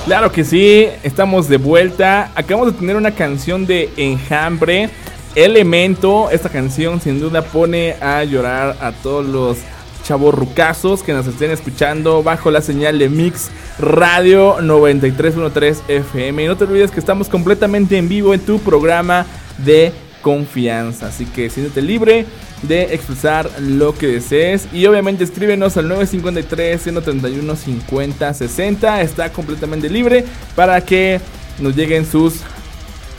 Claro 0.05 0.31
que 0.31 0.43
sí, 0.43 0.87
estamos 1.01 1.49
de 1.49 1.57
vuelta. 1.57 2.31
Acabamos 2.35 2.73
de 2.73 2.79
tener 2.79 2.97
una 2.97 3.15
canción 3.15 3.65
de 3.65 3.89
Enjambre 3.97 4.91
Elemento. 5.33 6.29
Esta 6.29 6.49
canción 6.49 7.01
sin 7.01 7.19
duda 7.19 7.41
pone 7.41 7.93
a 7.93 8.23
llorar 8.25 8.77
a 8.79 8.91
todos 8.91 9.25
los 9.25 9.57
chavos 10.03 10.35
rucazos 10.35 11.01
que 11.01 11.13
nos 11.13 11.25
estén 11.25 11.49
escuchando 11.49 12.21
bajo 12.21 12.51
la 12.51 12.61
señal 12.61 12.99
de 12.99 13.09
Mix 13.09 13.49
Radio 13.79 14.59
93.3 14.59 15.81
FM. 15.87 16.43
Y 16.43 16.47
no 16.47 16.57
te 16.57 16.65
olvides 16.65 16.91
que 16.91 16.99
estamos 16.99 17.27
completamente 17.27 17.97
en 17.97 18.07
vivo 18.07 18.35
en 18.35 18.39
tu 18.41 18.59
programa 18.59 19.25
de 19.57 19.91
confianza. 20.23 21.07
Así 21.07 21.27
que 21.27 21.51
siéntete 21.51 21.83
libre 21.83 22.25
de 22.63 22.95
expresar 22.95 23.51
lo 23.59 23.93
que 23.93 24.07
desees. 24.07 24.67
Y 24.73 24.87
obviamente 24.87 25.23
escríbenos 25.23 25.77
al 25.77 25.87
953 25.87 26.81
131 26.81 27.55
50 27.55 28.33
60. 28.33 29.01
Está 29.01 29.31
completamente 29.31 29.87
libre 29.87 30.25
para 30.55 30.81
que 30.81 31.21
nos 31.59 31.75
lleguen 31.75 32.07
sus 32.07 32.37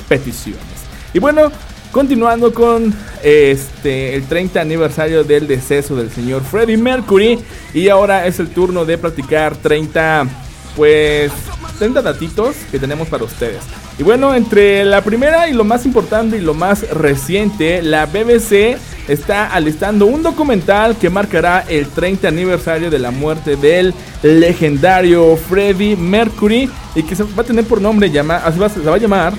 peticiones. 0.09 0.65
Y 1.13 1.21
bueno, 1.21 1.53
continuando 1.93 2.53
con 2.53 2.93
este 3.23 4.17
el 4.17 4.25
30 4.25 4.61
aniversario 4.61 5.23
del 5.23 5.47
deceso 5.47 5.95
del 5.95 6.11
señor 6.11 6.43
Freddie 6.43 6.77
Mercury. 6.77 7.39
Y 7.73 7.89
ahora 7.89 8.27
es 8.27 8.41
el 8.41 8.49
turno 8.49 8.85
de 8.85 8.99
practicar 8.99 9.55
30 9.57 10.27
pues 10.75 11.31
30 11.79 12.03
datitos 12.03 12.57
que 12.73 12.79
tenemos 12.79 13.09
para 13.09 13.25
ustedes. 13.25 13.63
Y 13.99 14.03
bueno, 14.03 14.35
entre 14.35 14.85
la 14.85 15.03
primera 15.03 15.49
y 15.49 15.53
lo 15.53 15.63
más 15.63 15.87
importante 15.87 16.39
y 16.39 16.41
lo 16.41 16.55
más 16.55 16.89
reciente, 16.91 17.81
la 17.81 18.07
BBC 18.07 18.77
está 19.07 19.47
alistando 19.55 20.07
un 20.07 20.23
documental 20.23 20.97
que 20.97 21.11
marcará 21.11 21.65
el 21.69 21.89
30 21.89 22.27
aniversario 22.27 22.91
de 22.91 22.99
la 22.99 23.13
muerte 23.13 23.55
del 23.57 23.95
legendario 24.23 25.37
Freddie 25.37 25.97
Mercury 25.97 26.69
y 26.97 27.03
que 27.05 27.15
se 27.15 27.23
va 27.23 27.43
a 27.43 27.45
tener 27.45 27.65
por 27.65 27.81
nombre, 27.81 28.11
llama, 28.11 28.43
se 28.51 28.81
va 28.81 28.95
a 28.95 28.99
llamar 28.99 29.35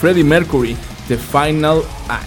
Freddie 0.00 0.24
Mercury, 0.24 0.76
The 1.06 1.16
Final 1.16 1.82
Act. 2.08 2.24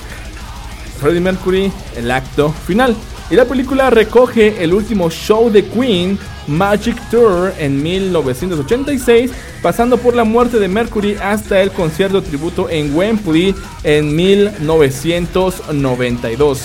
Freddie 1.02 1.20
Mercury, 1.22 1.72
el 1.96 2.10
acto 2.10 2.54
final. 2.66 2.96
Y 3.30 3.36
la 3.36 3.44
película 3.44 3.90
recoge 3.90 4.64
el 4.64 4.74
último 4.74 5.10
show 5.10 5.50
de 5.50 5.66
Queen, 5.66 6.18
Magic 6.48 6.98
Tour, 7.10 7.54
en 7.60 7.84
1986, 7.84 9.32
pasando 9.62 9.98
por 9.98 10.16
la 10.16 10.24
muerte 10.24 10.60
de 10.60 10.70
Mercury 10.70 11.18
hasta 11.22 11.62
el 11.62 11.72
concierto 11.72 12.24
tributo 12.24 12.70
en 12.70 12.96
Wembley 12.96 13.54
en 13.84 14.16
1992. 14.16 16.62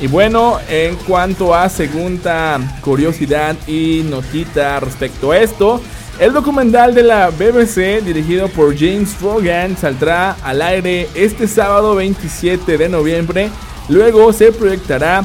Y 0.00 0.06
bueno, 0.06 0.58
en 0.68 0.94
cuanto 0.96 1.54
a 1.54 1.68
segunda 1.68 2.60
curiosidad 2.82 3.56
y 3.66 4.04
notita 4.08 4.78
respecto 4.78 5.32
a 5.32 5.38
esto, 5.38 5.80
el 6.20 6.32
documental 6.32 6.94
de 6.94 7.02
la 7.02 7.30
BBC, 7.30 8.02
dirigido 8.04 8.48
por 8.48 8.76
James 8.78 9.20
Rogan, 9.20 9.76
saldrá 9.76 10.36
al 10.42 10.62
aire 10.62 11.08
este 11.14 11.48
sábado 11.48 11.94
27 11.96 12.78
de 12.78 12.88
noviembre. 12.88 13.50
Luego 13.88 14.32
se 14.32 14.52
proyectará 14.52 15.24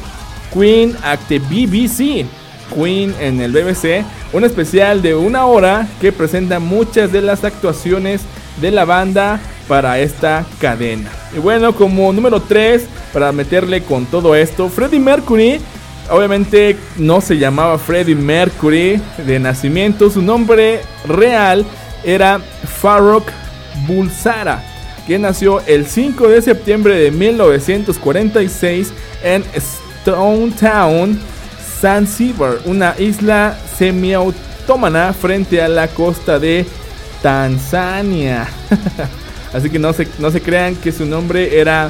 Queen 0.54 0.96
at 1.04 1.20
the 1.28 1.40
BBC. 1.40 2.26
Queen 2.74 3.14
en 3.20 3.40
el 3.40 3.52
BBC, 3.52 4.04
un 4.34 4.44
especial 4.44 5.02
de 5.02 5.16
una 5.16 5.46
hora 5.46 5.88
que 6.02 6.12
presenta 6.12 6.60
muchas 6.60 7.12
de 7.12 7.22
las 7.22 7.44
actuaciones 7.44 8.22
de 8.62 8.72
la 8.72 8.86
banda 8.86 9.40
para 9.68 10.00
esta 10.00 10.46
cadena. 10.60 11.10
Y 11.36 11.40
bueno, 11.40 11.74
como 11.76 12.12
número 12.14 12.42
3, 12.42 12.86
para 13.14 13.32
meterle 13.32 13.84
con 13.84 14.06
todo 14.06 14.36
esto, 14.36 14.70
Freddie 14.70 15.00
Mercury 15.00 15.60
obviamente 16.10 16.78
no 16.98 17.22
se 17.22 17.38
llamaba 17.38 17.78
Freddie 17.78 18.16
Mercury 18.16 19.02
de 19.26 19.40
nacimiento, 19.40 20.10
su 20.10 20.22
nombre 20.22 20.82
real 21.08 21.66
era 22.04 22.40
Farrokh 22.40 23.30
Bulsara, 23.88 24.64
que 25.08 25.20
nació 25.20 25.62
el 25.66 25.86
5 25.86 26.28
de 26.28 26.42
septiembre 26.42 26.96
de 26.96 27.12
1946 27.12 28.94
en 29.24 29.44
Stone 29.54 30.52
Town, 30.60 31.20
Zanzibar, 31.80 32.60
una 32.66 32.96
isla 32.98 33.58
semiautómana 33.78 35.14
frente 35.14 35.62
a 35.62 35.68
la 35.68 35.88
costa 35.88 36.40
de 36.40 36.66
Tanzania. 37.22 38.48
Así 39.54 39.70
que 39.70 39.80
no 39.80 39.94
se, 39.94 40.08
no 40.20 40.30
se 40.30 40.42
crean 40.42 40.76
que 40.76 40.92
su 40.92 41.06
nombre 41.06 41.60
era 41.60 41.90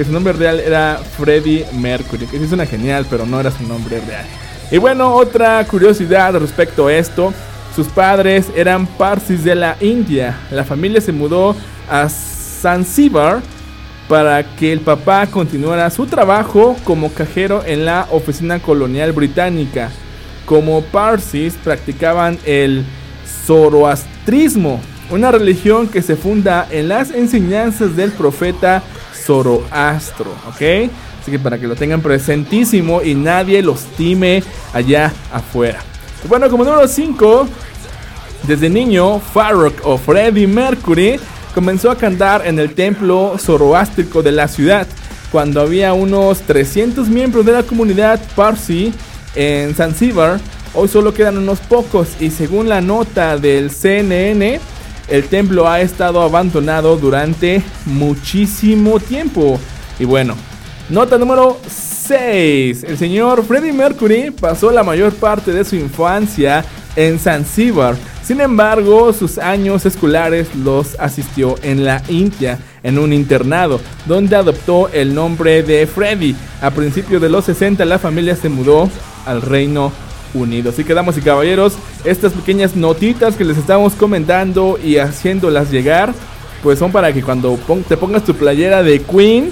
que 0.00 0.06
su 0.06 0.12
nombre 0.12 0.32
real 0.32 0.58
era 0.60 0.98
Freddie 1.18 1.66
Mercury, 1.74 2.24
que 2.24 2.38
sí 2.38 2.48
suena 2.48 2.64
genial, 2.64 3.04
pero 3.10 3.26
no 3.26 3.38
era 3.38 3.50
su 3.50 3.64
nombre 3.64 4.00
real. 4.00 4.24
Y 4.70 4.78
bueno, 4.78 5.14
otra 5.14 5.62
curiosidad 5.66 6.34
respecto 6.36 6.86
a 6.86 6.94
esto, 6.94 7.34
sus 7.76 7.86
padres 7.88 8.46
eran 8.56 8.86
Parsis 8.86 9.44
de 9.44 9.54
la 9.54 9.76
India. 9.78 10.38
La 10.50 10.64
familia 10.64 11.02
se 11.02 11.12
mudó 11.12 11.54
a 11.86 12.08
Zanzibar 12.08 13.42
para 14.08 14.42
que 14.56 14.72
el 14.72 14.80
papá 14.80 15.26
continuara 15.26 15.90
su 15.90 16.06
trabajo 16.06 16.76
como 16.84 17.12
cajero 17.12 17.62
en 17.66 17.84
la 17.84 18.08
oficina 18.10 18.58
colonial 18.58 19.12
británica. 19.12 19.90
Como 20.46 20.80
Parsis 20.80 21.58
practicaban 21.62 22.38
el 22.46 22.86
zoroastrismo, 23.44 24.80
una 25.10 25.30
religión 25.30 25.88
que 25.88 26.00
se 26.00 26.16
funda 26.16 26.66
en 26.70 26.88
las 26.88 27.10
enseñanzas 27.10 27.96
del 27.96 28.12
profeta 28.12 28.82
Zoroastro, 29.30 30.32
¿ok? 30.48 30.90
Así 31.22 31.30
que 31.30 31.38
para 31.38 31.56
que 31.56 31.68
lo 31.68 31.76
tengan 31.76 32.00
presentísimo 32.00 33.00
y 33.00 33.14
nadie 33.14 33.62
los 33.62 33.84
time 33.96 34.42
allá 34.72 35.12
afuera. 35.32 35.78
Bueno, 36.28 36.50
como 36.50 36.64
número 36.64 36.88
5, 36.88 37.46
desde 38.42 38.68
niño, 38.68 39.20
Farrokh 39.20 39.86
o 39.86 39.98
Freddie 39.98 40.48
Mercury 40.48 41.20
comenzó 41.54 41.92
a 41.92 41.96
cantar 41.96 42.44
en 42.44 42.58
el 42.58 42.74
templo 42.74 43.36
zoroástrico 43.38 44.20
de 44.20 44.32
la 44.32 44.48
ciudad, 44.48 44.88
cuando 45.30 45.60
había 45.60 45.92
unos 45.92 46.40
300 46.40 47.08
miembros 47.08 47.46
de 47.46 47.52
la 47.52 47.62
comunidad 47.62 48.20
Parsi 48.34 48.92
en 49.36 49.76
Zanzibar. 49.76 50.40
Hoy 50.74 50.88
solo 50.88 51.14
quedan 51.14 51.38
unos 51.38 51.60
pocos 51.60 52.08
y 52.18 52.30
según 52.30 52.68
la 52.68 52.80
nota 52.80 53.38
del 53.38 53.70
CNN, 53.70 54.58
el 55.10 55.24
templo 55.24 55.68
ha 55.68 55.80
estado 55.80 56.22
abandonado 56.22 56.96
durante 56.96 57.62
muchísimo 57.84 59.00
tiempo. 59.00 59.58
Y 59.98 60.04
bueno, 60.04 60.34
nota 60.88 61.18
número 61.18 61.58
6. 61.66 62.84
El 62.84 62.96
señor 62.96 63.44
Freddie 63.44 63.72
Mercury 63.72 64.30
pasó 64.30 64.70
la 64.70 64.82
mayor 64.82 65.12
parte 65.12 65.52
de 65.52 65.64
su 65.64 65.76
infancia 65.76 66.64
en 66.96 67.18
Zanzíbar. 67.18 67.96
Sin 68.22 68.40
embargo, 68.40 69.12
sus 69.12 69.38
años 69.38 69.84
escolares 69.84 70.54
los 70.54 70.98
asistió 71.00 71.56
en 71.62 71.84
la 71.84 72.02
India, 72.08 72.58
en 72.82 72.98
un 72.98 73.12
internado, 73.12 73.80
donde 74.06 74.36
adoptó 74.36 74.88
el 74.92 75.14
nombre 75.14 75.64
de 75.64 75.86
Freddie. 75.88 76.36
A 76.62 76.70
principios 76.70 77.20
de 77.20 77.28
los 77.28 77.46
60 77.46 77.84
la 77.84 77.98
familia 77.98 78.36
se 78.36 78.48
mudó 78.48 78.88
al 79.26 79.42
Reino 79.42 79.92
Unidos. 80.34 80.74
Así 80.74 80.84
que, 80.84 80.94
damas 80.94 81.16
y 81.18 81.20
caballeros, 81.20 81.74
estas 82.04 82.32
pequeñas 82.32 82.76
notitas 82.76 83.36
que 83.36 83.44
les 83.44 83.58
estamos 83.58 83.94
comentando 83.94 84.78
y 84.82 84.96
haciéndolas 84.96 85.70
llegar, 85.70 86.12
pues 86.62 86.78
son 86.78 86.92
para 86.92 87.12
que 87.12 87.22
cuando 87.22 87.58
te 87.88 87.96
pongas 87.96 88.24
tu 88.24 88.34
playera 88.34 88.82
de 88.82 89.00
Queen 89.00 89.50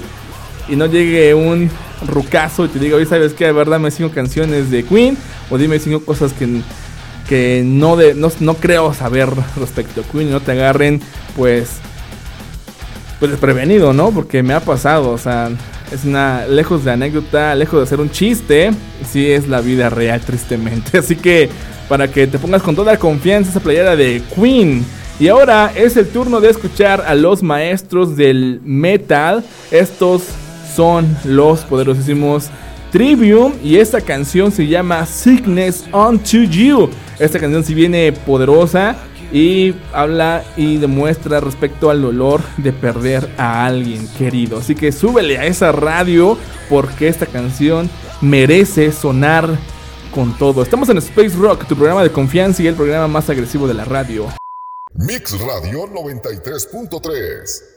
y 0.67 0.75
no 0.75 0.85
llegue 0.85 1.33
un 1.33 1.69
rucazo 2.07 2.65
y 2.65 2.69
te 2.69 2.79
diga, 2.79 2.95
oye, 2.95 3.05
¿sabes 3.05 3.33
qué? 3.33 3.45
De 3.45 3.51
verdad 3.51 3.79
me 3.79 3.91
sigo 3.91 4.11
canciones 4.11 4.71
de 4.71 4.83
Queen 4.83 5.17
o 5.49 5.57
dime 5.57 5.79
cinco 5.79 6.05
cosas 6.05 6.33
que, 6.33 6.61
que 7.27 7.63
no, 7.65 7.97
de, 7.97 8.13
no, 8.13 8.31
no 8.39 8.53
creo 8.55 8.93
saber 8.93 9.29
respecto 9.57 10.01
a 10.01 10.03
Queen 10.03 10.29
y 10.29 10.31
no 10.31 10.41
te 10.41 10.51
agarren, 10.51 11.01
pues, 11.35 11.69
pues 13.19 13.31
desprevenido, 13.31 13.93
¿no? 13.93 14.11
Porque 14.11 14.43
me 14.43 14.53
ha 14.53 14.59
pasado, 14.59 15.09
o 15.09 15.17
sea, 15.17 15.49
es 15.91 16.05
una, 16.05 16.45
lejos 16.47 16.83
de 16.85 16.91
anécdota, 16.91 17.55
lejos 17.55 17.81
de 17.81 17.85
ser 17.87 17.99
un 17.99 18.09
chiste, 18.09 18.71
sí 19.09 19.31
es 19.31 19.47
la 19.47 19.61
vida 19.61 19.89
real, 19.89 20.21
tristemente. 20.21 20.97
Así 20.99 21.15
que 21.15 21.49
para 21.87 22.07
que 22.07 22.27
te 22.27 22.37
pongas 22.37 22.61
con 22.61 22.75
toda 22.75 22.97
confianza 22.97 23.51
esa 23.51 23.59
playera 23.59 23.95
de 23.95 24.21
Queen. 24.35 24.85
Y 25.19 25.27
ahora 25.27 25.71
es 25.75 25.97
el 25.97 26.07
turno 26.07 26.39
de 26.39 26.49
escuchar 26.49 27.03
a 27.05 27.15
los 27.15 27.43
maestros 27.43 28.15
del 28.15 28.61
metal. 28.63 29.43
Estos 29.71 30.23
son 30.75 31.17
los 31.25 31.61
poderosísimos 31.61 32.49
Trivium 32.91 33.53
y 33.63 33.77
esta 33.77 34.01
canción 34.01 34.51
se 34.51 34.65
llama 34.65 35.05
Sickness 35.05 35.85
Unto 35.93 36.37
You. 36.43 36.89
Esta 37.19 37.39
canción 37.39 37.63
si 37.63 37.73
viene 37.73 38.11
poderosa 38.11 38.95
y 39.31 39.75
habla 39.93 40.43
y 40.57 40.77
demuestra 40.77 41.39
respecto 41.39 41.89
al 41.89 42.01
dolor 42.01 42.41
de 42.57 42.73
perder 42.73 43.29
a 43.37 43.65
alguien 43.65 44.07
querido. 44.17 44.57
Así 44.57 44.75
que 44.75 44.91
súbele 44.91 45.37
a 45.37 45.45
esa 45.45 45.71
radio 45.71 46.37
porque 46.69 47.07
esta 47.07 47.25
canción 47.25 47.89
merece 48.21 48.91
sonar 48.91 49.57
con 50.13 50.37
todo. 50.37 50.63
Estamos 50.63 50.89
en 50.89 50.97
Space 50.97 51.35
Rock, 51.37 51.67
tu 51.67 51.75
programa 51.75 52.03
de 52.03 52.11
confianza 52.11 52.63
y 52.63 52.67
el 52.67 52.75
programa 52.75 53.07
más 53.07 53.29
agresivo 53.29 53.67
de 53.67 53.73
la 53.75 53.85
radio. 53.85 54.27
Mix 54.93 55.39
Radio 55.39 55.87
93.3 55.87 57.68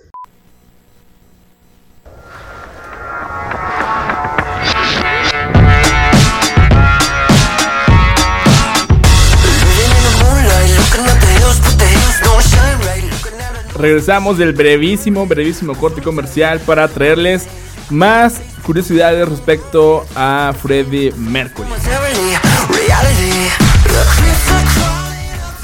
regresamos 13.83 14.39
del 14.39 14.53
brevísimo, 14.53 15.27
brevísimo 15.27 15.75
corte 15.75 16.01
comercial 16.01 16.61
para 16.61 16.87
traerles 16.87 17.49
más 17.91 18.41
curiosidades 18.65 19.29
respecto 19.29 20.07
a 20.15 20.55
Freddie 20.63 21.13
Mercury. 21.17 21.69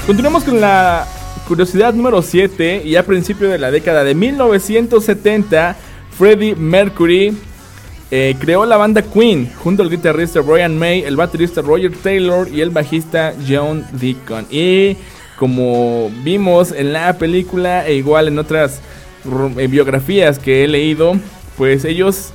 Continuamos 0.05 0.43
con 0.43 0.59
la 0.59 1.07
curiosidad 1.47 1.93
número 1.93 2.21
7 2.21 2.81
y 2.83 2.97
a 2.97 3.05
principio 3.05 3.47
de 3.47 3.57
la 3.57 3.71
década 3.71 4.03
de 4.03 4.13
1970, 4.13 5.77
Freddie 6.17 6.55
Mercury 6.55 7.37
eh, 8.11 8.35
creó 8.37 8.65
la 8.65 8.75
banda 8.75 9.01
Queen 9.01 9.49
junto 9.63 9.81
al 9.81 9.89
guitarrista 9.89 10.41
Brian 10.41 10.77
May, 10.77 11.03
el 11.03 11.15
baterista 11.15 11.61
Roger 11.61 11.93
Taylor 11.93 12.49
y 12.49 12.59
el 12.59 12.71
bajista 12.71 13.33
John 13.47 13.85
Deacon. 13.93 14.45
Y 14.51 14.97
como 15.39 16.11
vimos 16.21 16.73
en 16.73 16.91
la 16.91 17.17
película 17.17 17.87
e 17.87 17.95
igual 17.95 18.27
en 18.27 18.37
otras 18.37 18.81
biografías 19.69 20.37
que 20.37 20.65
he 20.65 20.67
leído, 20.67 21.13
pues 21.57 21.85
ellos, 21.85 22.31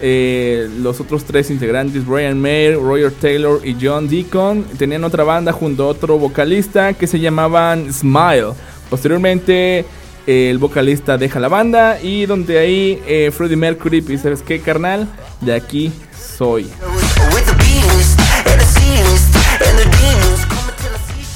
eh, 0.00 0.68
los 0.80 1.00
otros 1.00 1.24
tres 1.24 1.48
integrantes, 1.50 2.04
Brian 2.04 2.40
May, 2.40 2.74
Roger 2.74 3.12
Taylor 3.12 3.60
y 3.64 3.76
John 3.80 4.08
Deacon, 4.08 4.64
tenían 4.76 5.04
otra 5.04 5.22
banda 5.22 5.52
junto 5.52 5.84
a 5.84 5.86
otro 5.86 6.18
vocalista 6.18 6.92
que 6.92 7.06
se 7.06 7.20
llamaban 7.20 7.92
Smile. 7.92 8.48
Posteriormente 8.90 9.84
el 10.26 10.58
vocalista 10.58 11.16
deja 11.16 11.38
la 11.38 11.48
banda 11.48 12.00
y 12.02 12.26
donde 12.26 12.58
ahí 12.58 13.00
eh, 13.06 13.30
Freddie 13.32 13.56
Mercury 13.56 14.00
dice, 14.00 14.24
¿sabes 14.24 14.42
qué, 14.42 14.60
carnal? 14.60 15.08
De 15.40 15.54
aquí 15.54 15.92
soy. 16.36 16.68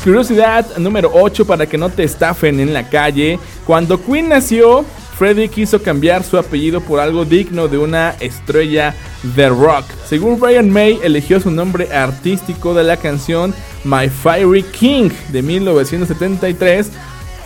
Curiosidad 0.04 0.76
número 0.76 1.10
8 1.14 1.46
para 1.46 1.66
que 1.66 1.78
no 1.78 1.88
te 1.88 2.04
estafen 2.04 2.60
en 2.60 2.74
la 2.74 2.90
calle. 2.90 3.38
Cuando 3.66 4.04
Queen 4.04 4.28
nació, 4.28 4.84
Freddie 5.16 5.48
quiso 5.48 5.80
cambiar 5.80 6.22
su 6.22 6.36
apellido 6.36 6.82
por 6.82 7.00
algo 7.00 7.24
digno 7.24 7.68
de 7.68 7.78
una 7.78 8.10
estrella 8.20 8.94
de 9.34 9.48
rock. 9.48 9.86
Según 10.06 10.38
Brian 10.38 10.68
May, 10.68 11.00
eligió 11.02 11.40
su 11.40 11.50
nombre 11.50 11.90
artístico 11.90 12.74
de 12.74 12.84
la 12.84 12.98
canción 12.98 13.54
My 13.84 14.10
Fiery 14.10 14.62
King 14.62 15.08
de 15.30 15.40
1973 15.40 16.90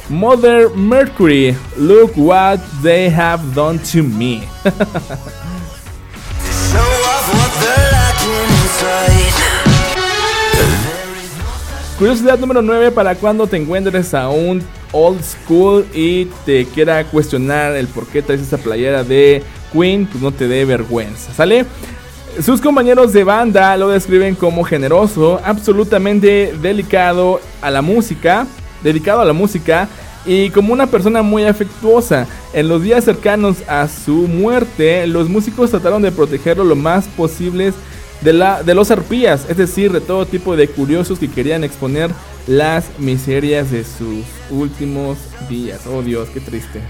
Mother 0.09 0.71
Mercury, 0.71 1.57
look 1.77 2.11
what 2.17 2.59
they 2.83 3.09
have 3.09 3.55
done 3.55 3.79
to 3.93 4.03
me. 4.03 4.43
Curiosidad 11.99 12.39
número 12.39 12.63
9 12.63 12.93
para 12.93 13.17
cuando 13.17 13.49
te 13.49 13.57
encuentres 13.57 14.15
a 14.15 14.29
un 14.29 14.63
old 14.93 15.21
school 15.21 15.85
y 15.93 16.27
te 16.47 16.65
quiera 16.67 17.03
cuestionar 17.03 17.75
el 17.75 17.89
por 17.89 18.07
qué 18.07 18.23
traes 18.23 18.41
esa 18.41 18.57
playera 18.57 19.03
de 19.03 19.43
Queen, 19.73 20.07
pues 20.07 20.23
no 20.23 20.31
te 20.31 20.47
dé 20.47 20.65
vergüenza, 20.65 21.35
¿sale? 21.35 21.67
Sus 22.41 22.61
compañeros 22.61 23.13
de 23.13 23.25
banda 23.25 23.77
lo 23.77 23.89
describen 23.89 24.37
como 24.37 24.63
generoso, 24.63 25.41
absolutamente 25.45 26.55
delicado 26.63 27.41
a 27.61 27.69
la 27.69 27.83
música, 27.83 28.47
dedicado 28.85 29.21
a 29.21 29.25
la 29.25 29.33
música 29.33 29.89
y 30.25 30.51
como 30.51 30.73
una 30.73 30.87
persona 30.87 31.23
muy 31.23 31.47
afectuosa. 31.47 32.29
En 32.53 32.69
los 32.69 32.81
días 32.81 33.07
cercanos 33.07 33.57
a 33.67 33.89
su 33.89 34.29
muerte, 34.29 35.05
los 35.09 35.29
músicos 35.29 35.71
trataron 35.71 36.03
de 36.03 36.13
protegerlo 36.13 36.63
lo 36.63 36.77
más 36.77 37.09
posible 37.09 37.73
de, 38.21 38.33
la, 38.33 38.63
de 38.63 38.75
los 38.75 38.91
arpías, 38.91 39.47
es 39.49 39.57
decir, 39.57 39.93
de 39.93 40.01
todo 40.01 40.27
tipo 40.27 40.57
de 40.57 40.69
curiosos 40.69 41.19
que 41.19 41.31
querían 41.31 41.65
exponer 41.65 42.11
las 42.47 42.87
miserias 42.99 43.71
de 43.71 43.85
sus 43.85 44.25
últimos 44.51 45.19
días. 45.49 45.81
Oh 45.87 46.03
Dios, 46.03 46.29
qué 46.33 46.41
triste. 46.41 46.81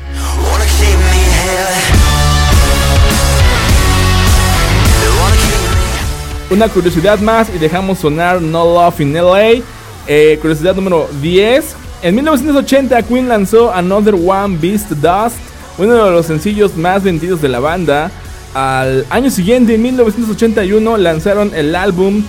Una 6.51 6.69
curiosidad 6.69 7.19
más 7.19 7.51
y 7.55 7.59
dejamos 7.59 7.99
sonar 7.99 8.41
No 8.41 8.65
Love 8.65 9.01
in 9.01 9.13
LA. 9.13 9.63
Eh, 10.07 10.39
curiosidad 10.41 10.75
número 10.75 11.07
10. 11.21 11.77
En 12.01 12.15
1980 12.15 13.03
Queen 13.03 13.29
lanzó 13.29 13.73
Another 13.73 14.15
One 14.15 14.57
Beast 14.59 14.91
Dust, 14.93 15.37
uno 15.77 15.93
de 15.93 16.11
los 16.11 16.25
sencillos 16.25 16.77
más 16.77 17.03
vendidos 17.03 17.43
de 17.43 17.49
la 17.49 17.61
banda. 17.61 18.11
Al 18.55 19.07
año 19.11 19.31
siguiente, 19.31 19.75
en 19.75 19.83
1981, 19.83 20.97
lanzaron 20.97 21.55
el 21.55 21.75
álbum 21.75 22.25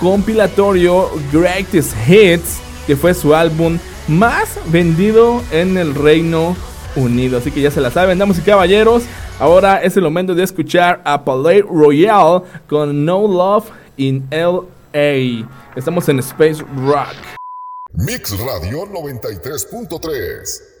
compilatorio 0.00 1.10
Greatest 1.32 1.92
Hits, 2.08 2.58
que 2.86 2.96
fue 2.96 3.14
su 3.14 3.34
álbum 3.34 3.78
más 4.08 4.58
vendido 4.66 5.42
en 5.50 5.78
el 5.78 5.94
Reino 5.94 6.56
Unido. 6.96 7.38
Así 7.38 7.50
que 7.50 7.60
ya 7.60 7.70
se 7.70 7.80
la 7.80 7.90
saben, 7.90 8.18
damas 8.18 8.38
y 8.38 8.42
caballeros. 8.42 9.04
Ahora 9.38 9.82
es 9.82 9.96
el 9.96 10.02
momento 10.02 10.34
de 10.34 10.42
escuchar 10.42 11.00
a 11.04 11.24
Palais 11.24 11.64
Royale 11.64 12.42
con 12.68 13.04
No 13.04 13.26
Love 13.26 13.70
in 13.96 14.26
LA. 14.30 15.48
Estamos 15.74 16.08
en 16.08 16.18
Space 16.18 16.62
Rock. 16.84 17.14
Mix 17.94 18.38
Radio 18.38 18.86
93.3. 18.86 20.71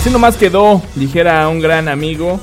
Así 0.00 0.08
nomás 0.08 0.38
quedó, 0.38 0.80
dijera 0.94 1.46
un 1.50 1.60
gran 1.60 1.86
amigo, 1.86 2.40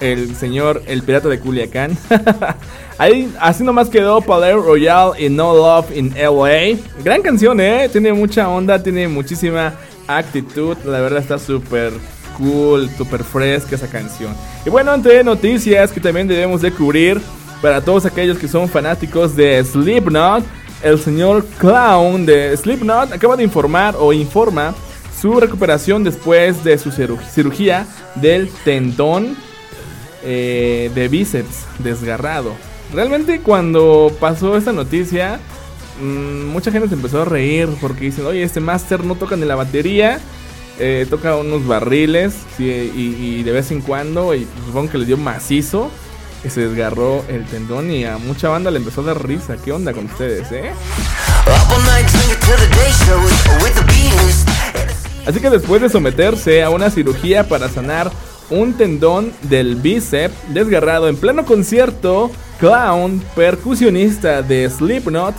el 0.00 0.36
señor 0.36 0.82
El 0.86 1.02
Pirata 1.02 1.30
de 1.30 1.40
Culiacán. 1.40 1.96
Ahí, 2.98 3.34
así 3.40 3.64
nomás 3.64 3.88
quedó 3.88 4.20
Palais 4.20 4.54
Royale 4.54 5.12
y 5.18 5.30
No 5.30 5.54
Love 5.54 5.96
in 5.96 6.12
LA. 6.14 6.78
Gran 7.02 7.22
canción, 7.22 7.58
¿eh? 7.58 7.88
Tiene 7.90 8.12
mucha 8.12 8.50
onda, 8.50 8.82
tiene 8.82 9.08
muchísima 9.08 9.72
actitud. 10.06 10.76
La 10.84 11.00
verdad 11.00 11.20
está 11.20 11.38
súper 11.38 11.90
cool, 12.36 12.90
super 12.98 13.24
fresca 13.24 13.76
esa 13.76 13.88
canción. 13.88 14.34
Y 14.66 14.68
bueno, 14.68 14.92
entre 14.92 15.24
noticias 15.24 15.90
que 15.90 16.00
también 16.00 16.28
debemos 16.28 16.60
de 16.60 16.70
cubrir 16.70 17.18
para 17.62 17.80
todos 17.80 18.04
aquellos 18.04 18.36
que 18.36 18.46
son 18.46 18.68
fanáticos 18.68 19.34
de 19.34 19.64
Slipknot, 19.64 20.44
el 20.82 21.00
señor 21.00 21.46
Clown 21.58 22.26
de 22.26 22.54
Slipknot 22.54 23.10
acaba 23.10 23.38
de 23.38 23.44
informar 23.44 23.96
o 23.98 24.12
informa 24.12 24.74
su 25.24 25.40
recuperación 25.40 26.04
después 26.04 26.64
de 26.64 26.76
su 26.76 26.90
cirugía 26.92 27.86
del 28.14 28.50
tendón 28.62 29.38
eh, 30.22 30.90
de 30.94 31.08
bíceps 31.08 31.64
desgarrado. 31.78 32.52
Realmente 32.92 33.40
cuando 33.40 34.14
pasó 34.20 34.54
esta 34.54 34.74
noticia, 34.74 35.40
mm, 35.98 36.44
mucha 36.48 36.70
gente 36.70 36.88
se 36.88 36.94
empezó 36.94 37.22
a 37.22 37.24
reír 37.24 37.70
porque 37.80 38.04
dicen, 38.04 38.26
oye, 38.26 38.42
este 38.42 38.60
Master 38.60 39.02
no 39.02 39.14
toca 39.14 39.34
ni 39.34 39.46
la 39.46 39.54
batería 39.54 40.20
eh, 40.78 41.06
toca 41.08 41.36
unos 41.36 41.66
barriles 41.66 42.34
y, 42.58 43.42
de 43.42 43.50
vez 43.50 43.70
en 43.70 43.80
cuando, 43.80 44.34
y 44.34 44.46
supongo 44.66 44.90
que 44.90 44.98
le 44.98 45.06
dio 45.06 45.16
macizo, 45.16 45.90
y 46.44 46.50
se 46.50 46.68
desgarró 46.68 47.24
el 47.28 47.46
tendón 47.46 47.90
y 47.90 48.04
a 48.04 48.18
mucha 48.18 48.50
banda 48.50 48.70
le 48.70 48.76
empezó 48.76 49.00
a 49.00 49.04
dar 49.04 49.26
risa. 49.26 49.56
¿Qué 49.56 49.72
onda 49.72 49.94
con 49.94 50.04
ustedes, 50.04 50.52
eh? 50.52 50.72
Así 55.26 55.40
que 55.40 55.50
después 55.50 55.80
de 55.80 55.88
someterse 55.88 56.62
a 56.62 56.70
una 56.70 56.90
cirugía 56.90 57.48
para 57.48 57.68
sanar 57.68 58.10
un 58.50 58.74
tendón 58.74 59.32
del 59.42 59.76
bíceps 59.76 60.34
desgarrado 60.52 61.08
en 61.08 61.16
pleno 61.16 61.44
concierto, 61.44 62.30
Clown, 62.60 63.22
percusionista 63.34 64.42
de 64.42 64.68
Slipknot, 64.68 65.34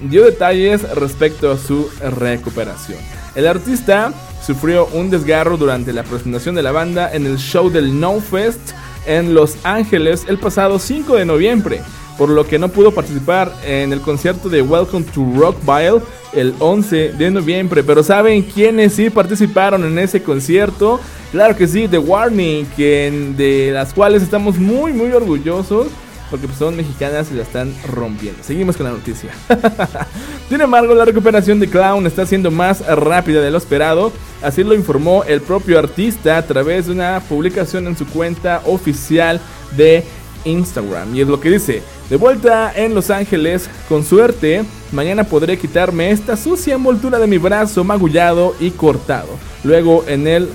dio 0.00 0.24
detalles 0.24 0.82
respecto 0.94 1.50
a 1.50 1.58
su 1.58 1.90
recuperación. 2.18 2.98
El 3.34 3.46
artista 3.46 4.12
sufrió 4.44 4.86
un 4.92 5.10
desgarro 5.10 5.56
durante 5.56 5.92
la 5.92 6.04
presentación 6.04 6.54
de 6.54 6.62
la 6.62 6.72
banda 6.72 7.12
en 7.12 7.26
el 7.26 7.38
show 7.38 7.70
del 7.70 7.98
No 7.98 8.20
Fest 8.20 8.60
en 9.06 9.34
Los 9.34 9.56
Ángeles 9.64 10.24
el 10.28 10.38
pasado 10.38 10.78
5 10.78 11.16
de 11.16 11.24
noviembre, 11.24 11.82
por 12.18 12.28
lo 12.28 12.46
que 12.46 12.58
no 12.58 12.68
pudo 12.68 12.92
participar 12.92 13.52
en 13.64 13.92
el 13.92 14.00
concierto 14.00 14.48
de 14.48 14.62
Welcome 14.62 15.04
to 15.14 15.26
Rockville 15.36 16.02
el 16.32 16.54
11 16.58 17.12
de 17.12 17.30
noviembre. 17.30 17.82
Pero 17.82 18.02
¿saben 18.02 18.42
quiénes 18.42 18.94
sí 18.94 19.10
participaron 19.10 19.84
en 19.84 19.98
ese 19.98 20.22
concierto? 20.22 21.00
Claro 21.32 21.56
que 21.56 21.66
sí, 21.66 21.88
The 21.88 21.98
Warning, 21.98 22.66
de 22.76 23.70
las 23.72 23.92
cuales 23.92 24.22
estamos 24.22 24.58
muy 24.58 24.92
muy 24.92 25.10
orgullosos 25.12 25.88
porque 26.30 26.46
pues, 26.46 26.58
son 26.58 26.76
mexicanas 26.76 27.30
y 27.30 27.34
la 27.34 27.42
están 27.42 27.72
rompiendo. 27.86 28.42
Seguimos 28.42 28.76
con 28.76 28.86
la 28.86 28.92
noticia. 28.92 29.30
Sin 30.48 30.60
embargo, 30.60 30.94
la 30.94 31.04
recuperación 31.04 31.60
de 31.60 31.68
Clown 31.68 32.06
está 32.06 32.26
siendo 32.26 32.50
más 32.50 32.84
rápida 32.86 33.40
de 33.40 33.50
lo 33.50 33.58
esperado. 33.58 34.12
Así 34.42 34.64
lo 34.64 34.74
informó 34.74 35.24
el 35.24 35.40
propio 35.40 35.78
artista 35.78 36.36
a 36.36 36.42
través 36.42 36.86
de 36.86 36.92
una 36.92 37.20
publicación 37.28 37.86
en 37.86 37.96
su 37.96 38.06
cuenta 38.06 38.62
oficial 38.66 39.40
de 39.76 40.04
Instagram. 40.44 41.14
Y 41.14 41.20
es 41.20 41.28
lo 41.28 41.40
que 41.40 41.50
dice, 41.50 41.82
de 42.10 42.16
vuelta 42.16 42.72
en 42.74 42.94
Los 42.94 43.10
Ángeles, 43.10 43.68
con 43.88 44.04
suerte, 44.04 44.64
mañana 44.92 45.24
podré 45.24 45.58
quitarme 45.58 46.10
esta 46.10 46.36
sucia 46.36 46.74
envoltura 46.74 47.18
de 47.18 47.26
mi 47.26 47.38
brazo 47.38 47.82
magullado 47.82 48.54
y 48.60 48.70
cortado. 48.70 49.28
Luego 49.62 50.04
en 50.06 50.26
el 50.26 50.48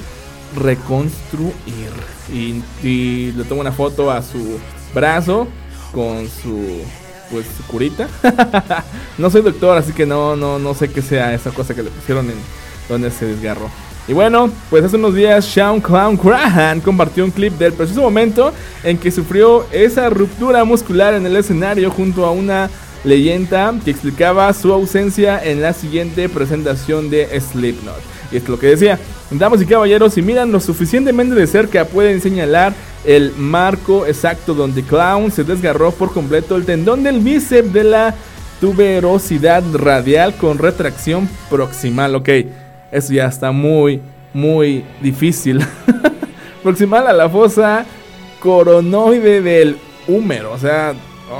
reconstruir. 0.56 1.54
Y, 2.32 3.32
le 3.32 3.43
tomo 3.45 3.62
una 3.62 3.72
foto 3.72 4.12
a 4.12 4.22
su 4.22 4.60
brazo 4.93 5.47
con 5.91 6.28
su 6.30 6.82
pues 7.32 7.47
curita. 7.68 8.08
no 9.18 9.30
soy 9.30 9.41
doctor, 9.41 9.78
así 9.78 9.93
que 9.93 10.06
no, 10.06 10.36
no, 10.36 10.60
no 10.60 10.74
sé 10.74 10.89
qué 10.89 11.02
sea 11.02 11.34
esa 11.34 11.52
cosa 11.52 11.74
que 11.74 11.84
le 11.84 11.89
pusieron 11.89 12.30
en 12.30 12.38
donde 12.88 13.10
se 13.12 13.26
desgarró. 13.26 13.70
Y 14.10 14.14
bueno, 14.14 14.49
pues 14.72 14.84
hace 14.84 14.95
unos 14.95 15.14
días 15.14 15.45
Sean 15.45 15.80
Clown 15.80 16.18
Crahan 16.18 16.82
compartió 16.82 17.24
un 17.24 17.30
clip 17.30 17.53
del 17.60 17.74
preciso 17.74 18.01
momento 18.01 18.51
en 18.84 18.97
que 18.97 19.12
sufrió 19.12 19.68
esa 19.72 20.10
ruptura 20.10 20.64
muscular 20.64 21.14
en 21.14 21.28
el 21.28 21.36
escenario 21.36 21.91
junto 21.91 22.26
a 22.26 22.32
una 22.32 22.72
leyenda 23.03 23.72
que 23.86 23.91
explicaba 23.91 24.51
su 24.53 24.74
ausencia 24.74 25.39
en 25.43 25.62
la 25.62 25.74
siguiente 25.74 26.28
presentación 26.28 27.12
de 27.12 27.39
Slipknot. 27.39 28.01
Y 28.32 28.38
es 28.38 28.49
lo 28.49 28.57
que 28.57 28.66
decía, 28.66 28.97
damas 29.30 29.62
y 29.62 29.68
caballeros, 29.68 30.16
si 30.16 30.24
miran 30.24 30.51
lo 30.51 30.60
suficientemente 30.60 31.36
de 31.36 31.45
cerca 31.45 31.86
pueden 31.86 32.20
señalar 32.20 32.74
el 33.05 33.34
marco 33.38 34.07
exacto 34.07 34.55
donde 34.55 34.82
Clown 34.82 35.32
se 35.32 35.43
desgarró 35.43 35.91
por 35.91 36.14
completo 36.14 36.55
el 36.55 36.66
tendón 36.66 37.03
del 37.03 37.20
bíceps 37.20 37.72
de 37.72 37.84
la 37.84 38.16
tuberosidad 38.60 39.64
radial 39.72 40.36
con 40.36 40.57
retracción 40.57 41.30
proximal. 41.49 42.16
Ok, 42.16 42.30
eso 42.92 43.14
ya 43.14 43.28
está 43.28 43.52
muy, 43.52 44.02
muy 44.34 44.84
difícil. 45.02 45.60
proximal 46.64 47.08
a 47.08 47.14
la 47.14 47.30
fosa 47.30 47.86
coronoide 48.40 49.42
del 49.42 49.78
húmero. 50.08 50.52
O 50.54 50.58
sea, 50.58 50.94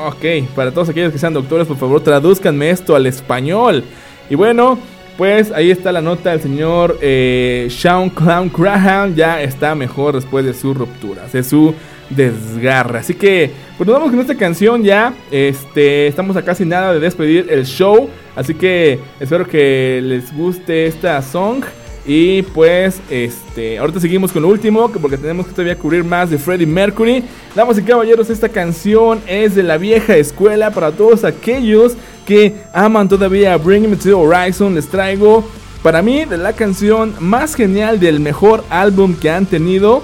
ok, 0.08 0.50
para 0.56 0.72
todos 0.72 0.90
aquellos 0.90 1.12
que 1.12 1.20
sean 1.20 1.34
doctores, 1.34 1.68
por 1.68 1.78
favor, 1.78 2.02
traduzcanme 2.02 2.70
esto 2.70 2.96
al 2.96 3.06
español. 3.06 3.84
Y 4.30 4.36
bueno, 4.36 4.78
pues 5.18 5.52
ahí 5.52 5.72
está 5.72 5.92
la 5.92 6.02
nota 6.02 6.32
del 6.32 6.42
señor 6.42 6.98
eh, 7.02 7.68
Sean 7.70 8.10
Clown 8.10 8.52
Graham. 8.56 9.16
Ya 9.16 9.42
está 9.42 9.76
mejor 9.76 10.16
después 10.16 10.46
de 10.46 10.54
su 10.54 10.74
ruptura, 10.74 11.28
de 11.32 11.44
su 11.44 11.74
desgarre. 12.10 13.00
Así 13.00 13.14
que, 13.14 13.52
pues 13.78 13.88
nos 13.88 13.96
vamos 13.96 14.12
con 14.12 14.20
esta 14.20 14.36
canción 14.36 14.84
ya. 14.84 15.14
Este, 15.32 16.08
estamos 16.08 16.36
a 16.36 16.44
casi 16.44 16.66
nada 16.66 16.94
de 16.94 17.00
despedir 17.00 17.48
el 17.50 17.66
show. 17.66 18.10
Así 18.36 18.54
que 18.54 19.00
espero 19.20 19.48
que 19.48 20.00
les 20.04 20.36
guste 20.36 20.88
esta 20.88 21.22
song. 21.22 21.64
Y 22.06 22.42
pues, 22.42 23.02
este, 23.10 23.78
ahorita 23.78 24.00
seguimos 24.00 24.32
con 24.32 24.42
lo 24.42 24.48
último, 24.48 24.90
porque 24.90 25.18
tenemos 25.18 25.46
que 25.46 25.52
todavía 25.52 25.78
cubrir 25.78 26.04
más 26.04 26.30
de 26.30 26.38
Freddie 26.38 26.66
Mercury. 26.66 27.24
Damas 27.54 27.78
y 27.78 27.84
caballeros, 27.84 28.30
esta 28.30 28.50
canción 28.50 29.22
es 29.28 29.54
de 29.54 29.64
la 29.64 29.78
vieja 29.78 30.16
escuela 30.16 30.72
para 30.72 30.92
todos 30.92 31.24
aquellos 31.24 31.96
que 32.26 32.56
aman 32.74 33.10
todavía 33.10 33.58
Bring 33.58 33.90
Me 33.90 33.96
to 33.96 34.04
the 34.04 34.14
Horizon. 34.14 34.74
Les 34.74 34.88
traigo, 34.88 35.44
para 35.84 36.02
mí, 36.02 36.26
de 36.26 36.38
la 36.38 36.54
canción 36.54 37.14
más 37.20 37.54
genial 37.54 38.00
del 38.00 38.20
mejor 38.20 38.64
álbum 38.70 39.16
que 39.16 39.30
han 39.30 39.46
tenido. 39.46 40.02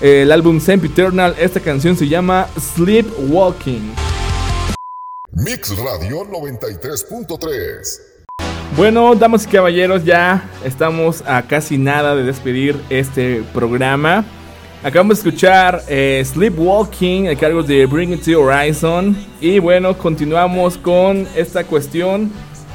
El 0.00 0.32
álbum 0.32 0.60
Eternal. 0.66 1.34
Esta 1.38 1.60
canción 1.60 1.96
se 1.96 2.08
llama 2.08 2.46
Sleepwalking. 2.58 3.94
Mix 5.32 5.76
Radio 5.78 6.24
93.3 6.30 8.16
bueno, 8.76 9.14
damas 9.14 9.46
y 9.46 9.48
caballeros, 9.48 10.04
ya 10.04 10.50
estamos 10.62 11.22
a 11.26 11.40
casi 11.42 11.78
nada 11.78 12.14
de 12.14 12.24
despedir 12.24 12.78
este 12.90 13.42
programa. 13.54 14.22
Acabamos 14.84 15.16
de 15.16 15.30
escuchar 15.30 15.82
eh, 15.88 16.22
Sleepwalking 16.22 17.28
a 17.28 17.36
cargo 17.36 17.62
de 17.62 17.86
Bring 17.86 18.12
It 18.12 18.24
to 18.24 18.38
Horizon. 18.38 19.16
Y 19.40 19.60
bueno, 19.60 19.96
continuamos 19.96 20.76
con 20.76 21.26
esta 21.34 21.64
cuestión 21.64 22.30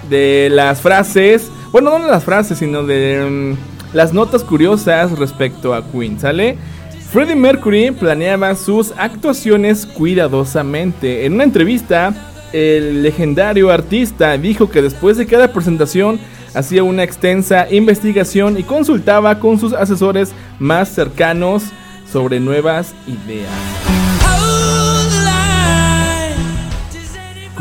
de 0.10 0.50
las 0.52 0.82
frases. 0.82 1.52
Bueno, 1.72 2.00
no 2.00 2.06
de 2.06 2.12
las 2.12 2.24
frases, 2.24 2.58
sino 2.58 2.82
de 2.84 3.56
mm, 3.56 3.96
las 3.96 4.12
notas 4.12 4.44
curiosas 4.44 5.12
respecto 5.20 5.76
a 5.76 5.86
Queen, 5.92 6.20
¿sale? 6.20 6.58
Freddie 7.12 7.36
Mercury 7.36 7.92
planeaba 7.92 8.56
sus 8.56 8.94
actuaciones 8.96 9.86
cuidadosamente. 9.86 11.26
En 11.26 11.34
una 11.34 11.44
entrevista, 11.44 12.14
el 12.54 13.04
legendario 13.04 13.70
artista 13.70 14.38
dijo 14.38 14.70
que 14.70 14.82
después 14.82 15.18
de 15.18 15.26
cada 15.26 15.52
presentación 15.52 16.22
hacía 16.54 16.84
una 16.84 17.04
extensa 17.04 17.70
investigación 17.70 18.58
y 18.58 18.64
consultaba 18.64 19.40
con 19.40 19.60
sus 19.60 19.74
asesores 19.74 20.32
más 20.58 20.88
cercanos 20.88 21.64
sobre 22.10 22.40
nuevas 22.40 22.96
ideas. 23.06 24.01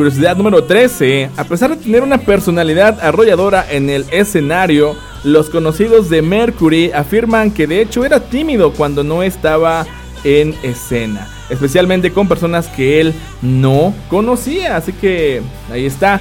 Curiosidad 0.01 0.34
número 0.34 0.64
13. 0.64 1.28
A 1.36 1.44
pesar 1.44 1.68
de 1.68 1.76
tener 1.76 2.03
una 2.03 2.16
personalidad 2.16 2.98
arrolladora 3.03 3.66
en 3.70 3.90
el 3.90 4.07
escenario, 4.11 4.96
los 5.24 5.51
conocidos 5.51 6.09
de 6.09 6.22
Mercury 6.22 6.90
afirman 6.90 7.51
que 7.51 7.66
de 7.66 7.82
hecho 7.82 8.07
era 8.07 8.18
tímido 8.18 8.72
cuando 8.72 9.05
no 9.05 9.22
estaba 9.22 9.86
en 10.24 10.55
escena 10.62 11.28
especialmente 11.51 12.12
con 12.12 12.28
personas 12.28 12.68
que 12.68 13.03
él 13.03 13.12
no 13.42 13.92
conocía. 14.09 14.76
Así 14.76 14.94
que 14.94 15.42
ahí 15.70 15.84
está. 15.84 16.18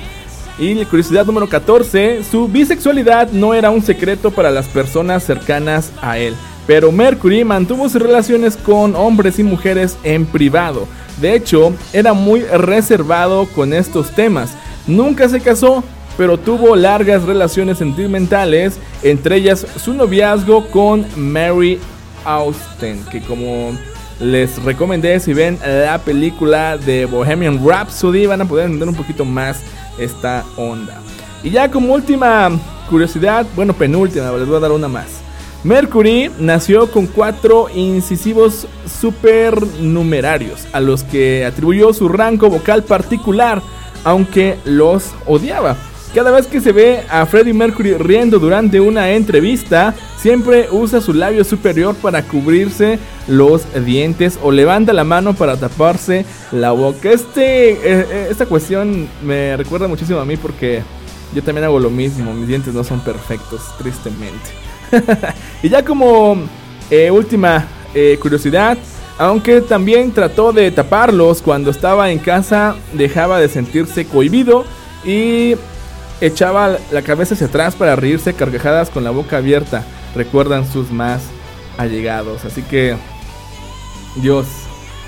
Y 0.58 0.84
curiosidad 0.84 1.26
número 1.26 1.48
14, 1.48 2.22
su 2.30 2.50
bisexualidad 2.50 3.32
no 3.32 3.54
era 3.54 3.70
un 3.70 3.82
secreto 3.82 4.30
para 4.30 4.52
las 4.52 4.68
personas 4.68 5.24
cercanas 5.24 5.94
a 6.02 6.18
él, 6.18 6.36
pero 6.68 6.92
Mercury 6.92 7.46
mantuvo 7.46 7.88
sus 7.88 8.02
relaciones 8.02 8.58
con 8.58 8.94
hombres 8.98 9.40
y 9.40 9.44
mujeres 9.44 9.98
en 10.04 10.26
privado. 10.26 10.86
De 11.22 11.36
hecho, 11.36 11.74
era 11.94 12.14
muy 12.14 12.42
reservado 12.42 13.46
con 13.48 13.74
estos 13.74 14.12
temas. 14.12 14.54
Nunca 14.88 15.28
se 15.28 15.42
casó, 15.42 15.84
pero 16.18 16.38
tuvo 16.38 16.76
largas 16.76 17.24
relaciones 17.24 17.78
sentimentales, 17.78 18.80
entre 19.04 19.38
ellas 19.38 19.66
su 19.78 19.94
noviazgo 19.94 20.68
con 20.70 21.06
Mary 21.16 21.80
Austin, 22.26 23.04
que 23.12 23.22
como 23.22 23.72
les 24.20 24.62
recomendé 24.64 25.20
si 25.20 25.34
ven 25.34 25.58
la 25.66 25.98
película 26.00 26.78
de 26.78 27.06
Bohemian 27.06 27.66
Rhapsody 27.66 28.26
van 28.26 28.42
a 28.42 28.46
poder 28.46 28.66
entender 28.66 28.90
un 28.90 28.96
poquito 28.96 29.24
más 29.24 29.62
esta 29.98 30.44
onda. 30.58 31.02
Y 31.44 31.52
ya 31.52 31.72
como 31.72 31.94
última 31.94 32.50
curiosidad, 32.90 33.46
bueno 33.56 33.74
penúltima, 33.74 34.32
les 34.32 34.48
voy 34.48 34.58
a 34.58 34.60
dar 34.60 34.72
una 34.72 34.88
más. 34.88 35.22
Mercury 35.64 36.32
nació 36.40 36.90
con 36.90 37.06
cuatro 37.06 37.68
incisivos 37.74 38.66
supernumerarios 39.00 40.66
a 40.72 40.80
los 40.80 41.04
que 41.04 41.46
atribuyó 41.46 41.94
su 41.94 42.08
rango 42.08 42.50
vocal 42.50 42.84
particular, 42.84 43.62
aunque 44.06 44.58
los 44.64 45.12
odiaba. 45.26 45.76
Cada 46.16 46.32
vez 46.32 46.48
que 46.48 46.62
se 46.62 46.72
ve 46.72 47.04
a 47.10 47.26
Freddie 47.26 47.54
Mercury 47.54 47.94
riendo 47.94 48.40
durante 48.40 48.80
una 48.80 49.12
entrevista, 49.12 49.94
siempre 50.18 50.68
usa 50.72 51.02
su 51.02 51.14
labio 51.14 51.44
superior 51.44 51.94
para 51.94 52.24
cubrirse 52.24 52.98
los 53.28 53.62
dientes 53.86 54.40
o 54.42 54.52
levanta 54.52 54.92
la 54.92 55.04
mano 55.04 55.36
para 55.36 55.58
taparse 55.58 56.26
la 56.52 56.72
boca. 56.72 57.12
Este, 57.12 57.72
eh, 57.72 57.80
eh, 57.84 58.28
esta 58.32 58.48
cuestión 58.48 59.08
me 59.24 59.56
recuerda 59.56 59.88
muchísimo 59.88 60.20
a 60.20 60.26
mí 60.26 60.36
porque 60.36 60.82
yo 61.36 61.44
también 61.44 61.66
hago 61.66 61.80
lo 61.80 61.92
mismo. 61.92 62.34
Mis 62.34 62.48
dientes 62.48 62.74
no 62.74 62.84
son 62.84 63.02
perfectos, 63.02 63.62
tristemente. 63.78 64.50
y 65.62 65.70
ya 65.70 65.84
como 65.84 66.38
eh, 66.90 67.12
última 67.12 67.68
curiosidad, 68.22 68.78
aunque 69.18 69.62
también 69.62 70.12
trató 70.14 70.54
de 70.54 70.72
taparlos 70.72 71.42
cuando 71.42 71.72
estaba 71.72 72.12
en 72.12 72.20
casa, 72.20 72.76
dejaba 72.94 73.40
de 73.40 73.50
sentirse 73.50 74.06
cohibido 74.06 74.64
y 75.04 75.56
echaba 76.22 76.78
la 76.92 77.02
cabeza 77.02 77.34
hacia 77.34 77.48
atrás 77.48 77.76
para 77.76 77.96
reírse 77.96 78.34
carcajadas 78.34 78.90
con 78.90 79.04
la 79.04 79.12
boca 79.12 79.38
abierta, 79.38 79.84
recuerdan 80.16 80.66
sus 80.66 80.92
más 80.92 81.24
allegados. 81.78 82.46
Así 82.46 82.62
que, 82.62 82.96
Dios, 84.18 84.48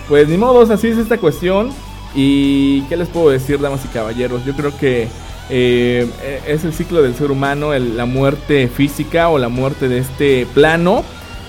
pues 0.07 0.27
ni 0.27 0.37
modos, 0.37 0.69
así 0.69 0.87
es 0.87 0.97
esta 0.97 1.17
cuestión. 1.17 1.71
Y 2.13 2.81
qué 2.83 2.97
les 2.97 3.07
puedo 3.07 3.29
decir, 3.29 3.59
damas 3.59 3.85
y 3.85 3.87
caballeros, 3.87 4.43
yo 4.43 4.53
creo 4.53 4.77
que 4.77 5.07
eh, 5.49 6.07
es 6.47 6.63
el 6.63 6.73
ciclo 6.73 7.01
del 7.01 7.15
ser 7.15 7.31
humano, 7.31 7.73
la 7.73 8.05
muerte 8.05 8.67
física 8.67 9.29
o 9.29 9.37
la 9.37 9.49
muerte 9.49 9.89
de 9.89 9.99
este 9.99 10.47
plano. 10.53 11.03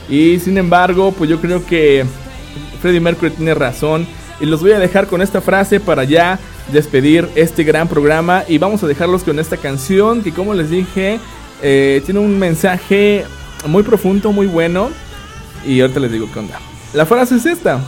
Y 0.09 0.39
sin 0.41 0.59
embargo, 0.59 1.13
pues 1.13 1.31
yo 1.31 1.41
creo 1.41 1.65
que 1.65 2.05
Freddie 2.81 3.01
Mercury 3.01 3.31
tiene 3.31 3.55
razón. 3.55 4.07
Y 4.41 4.47
los 4.47 4.61
voy 4.61 4.73
a 4.73 4.79
dejar 4.79 5.07
con 5.07 5.23
esta 5.23 5.41
frase 5.41 5.79
para 5.79 6.05
ya 6.05 6.39
despedir 6.71 7.29
este 7.35 7.65
gran 7.65 7.89
programa 7.89 8.45
y 8.47 8.59
vamos 8.59 8.83
a 8.83 8.87
dejarlos 8.87 9.25
con 9.25 9.39
esta 9.39 9.57
canción 9.57 10.23
que 10.23 10.33
como 10.33 10.55
les 10.55 10.71
dije 10.71 11.19
eh, 11.61 12.03
tiene 12.05 12.21
un 12.21 12.39
mensaje 12.39 13.25
muy 13.67 13.83
profundo, 13.83 14.33
muy 14.33 14.47
bueno 14.47 14.91
y 15.67 15.81
ahorita 15.81 16.01
les 16.01 16.13
digo 16.13 16.29
qué 16.33 16.39
onda. 16.39 16.59
La 16.93 17.07
frase 17.07 17.37
es 17.37 17.47
esta, 17.47 17.81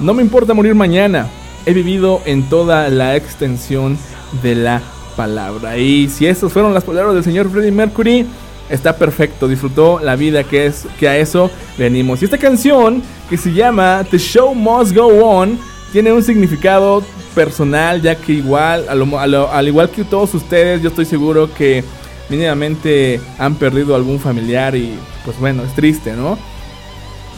no 0.00 0.14
me 0.14 0.22
importa 0.22 0.54
morir 0.54 0.74
mañana, 0.74 1.28
he 1.66 1.72
vivido 1.72 2.22
en 2.24 2.48
toda 2.48 2.88
la 2.88 3.16
extensión 3.16 3.98
de 4.42 4.54
la 4.54 4.82
palabra 5.18 5.76
y 5.76 6.08
si 6.08 6.26
estas 6.26 6.52
fueron 6.52 6.72
las 6.72 6.84
palabras 6.84 7.12
del 7.12 7.24
señor 7.24 7.50
Freddie 7.50 7.72
Mercury, 7.72 8.24
está 8.70 8.94
perfecto, 8.94 9.48
disfrutó 9.48 9.98
la 9.98 10.14
vida 10.14 10.44
que 10.44 10.66
es 10.66 10.86
que 10.96 11.08
a 11.08 11.16
eso 11.16 11.50
venimos. 11.76 12.22
Y 12.22 12.26
esta 12.26 12.38
canción 12.38 13.02
que 13.28 13.36
se 13.36 13.52
llama 13.52 14.04
The 14.08 14.16
Show 14.16 14.54
Must 14.54 14.94
Go 14.94 15.08
On 15.08 15.58
tiene 15.92 16.12
un 16.12 16.22
significado 16.22 17.02
personal, 17.34 18.00
ya 18.00 18.14
que 18.14 18.34
igual, 18.34 18.86
al 18.88 19.66
igual 19.66 19.90
que 19.90 20.04
todos 20.04 20.32
ustedes, 20.34 20.82
yo 20.82 20.90
estoy 20.90 21.04
seguro 21.04 21.52
que 21.52 21.82
mínimamente 22.28 23.20
han 23.38 23.56
perdido 23.56 23.96
algún 23.96 24.20
familiar 24.20 24.76
y 24.76 24.96
pues 25.24 25.36
bueno, 25.40 25.64
es 25.64 25.74
triste, 25.74 26.12
¿no? 26.12 26.38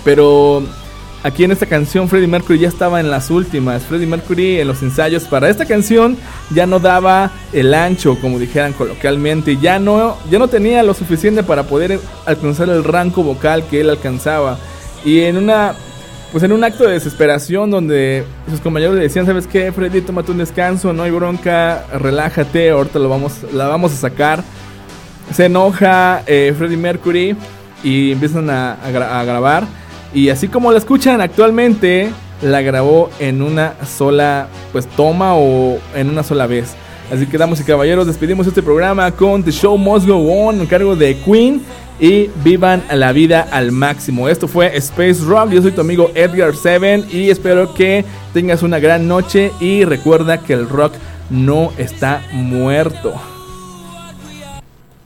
Pero 0.04 0.64
aquí 1.22 1.44
en 1.44 1.52
esta 1.52 1.66
canción 1.66 2.08
Freddie 2.08 2.28
Mercury 2.28 2.58
ya 2.58 2.68
estaba 2.68 3.00
en 3.00 3.10
las 3.10 3.30
últimas. 3.30 3.82
Freddie 3.82 4.06
Mercury 4.06 4.60
en 4.60 4.68
los 4.68 4.82
ensayos 4.82 5.24
para 5.24 5.48
esta 5.48 5.64
canción 5.64 6.16
ya 6.50 6.66
no 6.66 6.78
daba 6.78 7.30
el 7.52 7.74
ancho, 7.74 8.18
como 8.20 8.38
dijeran 8.38 8.72
coloquialmente, 8.72 9.56
ya 9.56 9.78
no, 9.78 10.16
ya 10.30 10.38
no 10.38 10.48
tenía 10.48 10.82
lo 10.82 10.94
suficiente 10.94 11.42
para 11.42 11.64
poder 11.64 12.00
alcanzar 12.26 12.68
el 12.68 12.84
rango 12.84 13.22
vocal 13.22 13.64
que 13.68 13.80
él 13.80 13.90
alcanzaba. 13.90 14.58
Y 15.04 15.20
en 15.20 15.36
una 15.36 15.74
pues 16.32 16.44
en 16.44 16.52
un 16.52 16.62
acto 16.62 16.84
de 16.84 16.92
desesperación 16.92 17.70
donde 17.70 18.24
sus 18.48 18.60
compañeros 18.60 18.94
le 18.94 19.02
decían, 19.02 19.26
¿sabes 19.26 19.48
qué, 19.48 19.72
Freddy? 19.72 20.00
Tómate 20.00 20.30
un 20.30 20.38
descanso, 20.38 20.92
no 20.92 21.02
hay 21.02 21.10
bronca, 21.10 21.84
relájate, 21.92 22.70
ahorita 22.70 23.00
lo 23.00 23.08
vamos, 23.08 23.38
la 23.52 23.66
vamos 23.66 23.92
a 23.92 23.96
sacar. 23.96 24.44
Se 25.32 25.46
enoja 25.46 26.22
eh, 26.26 26.54
Freddie 26.56 26.76
Mercury 26.76 27.36
y 27.82 28.12
empiezan 28.12 28.48
a, 28.50 28.76
grabar. 28.90 29.66
Y 30.12 30.28
así 30.28 30.48
como 30.48 30.72
la 30.72 30.78
escuchan 30.78 31.20
actualmente, 31.20 32.10
la 32.42 32.62
grabó 32.62 33.10
en 33.18 33.42
una 33.42 33.74
sola 33.86 34.48
pues 34.72 34.86
toma 34.86 35.34
o 35.34 35.78
en 35.94 36.10
una 36.10 36.22
sola 36.22 36.46
vez. 36.46 36.74
Así 37.12 37.26
que 37.26 37.38
damas 37.38 37.60
y 37.60 37.64
caballeros, 37.64 38.06
despedimos 38.06 38.46
este 38.46 38.62
programa 38.62 39.10
con 39.10 39.42
The 39.42 39.50
Show 39.50 39.76
Must 39.76 40.06
Go 40.06 40.16
On, 40.16 40.60
en 40.60 40.66
cargo 40.66 40.94
de 40.94 41.16
Queen 41.18 41.60
y 41.98 42.30
vivan 42.44 42.82
la 42.92 43.12
vida 43.12 43.46
al 43.50 43.72
máximo. 43.72 44.28
Esto 44.28 44.48
fue 44.48 44.76
Space 44.76 45.22
Rock. 45.24 45.50
Yo 45.50 45.62
soy 45.62 45.72
tu 45.72 45.80
amigo 45.80 46.10
Edgar 46.14 46.54
Seven 46.54 47.04
y 47.10 47.30
espero 47.30 47.74
que 47.74 48.04
tengas 48.32 48.62
una 48.62 48.78
gran 48.78 49.06
noche 49.06 49.52
y 49.60 49.84
recuerda 49.84 50.38
que 50.38 50.54
el 50.54 50.68
rock 50.68 50.94
no 51.30 51.72
está 51.78 52.22
muerto. 52.32 53.12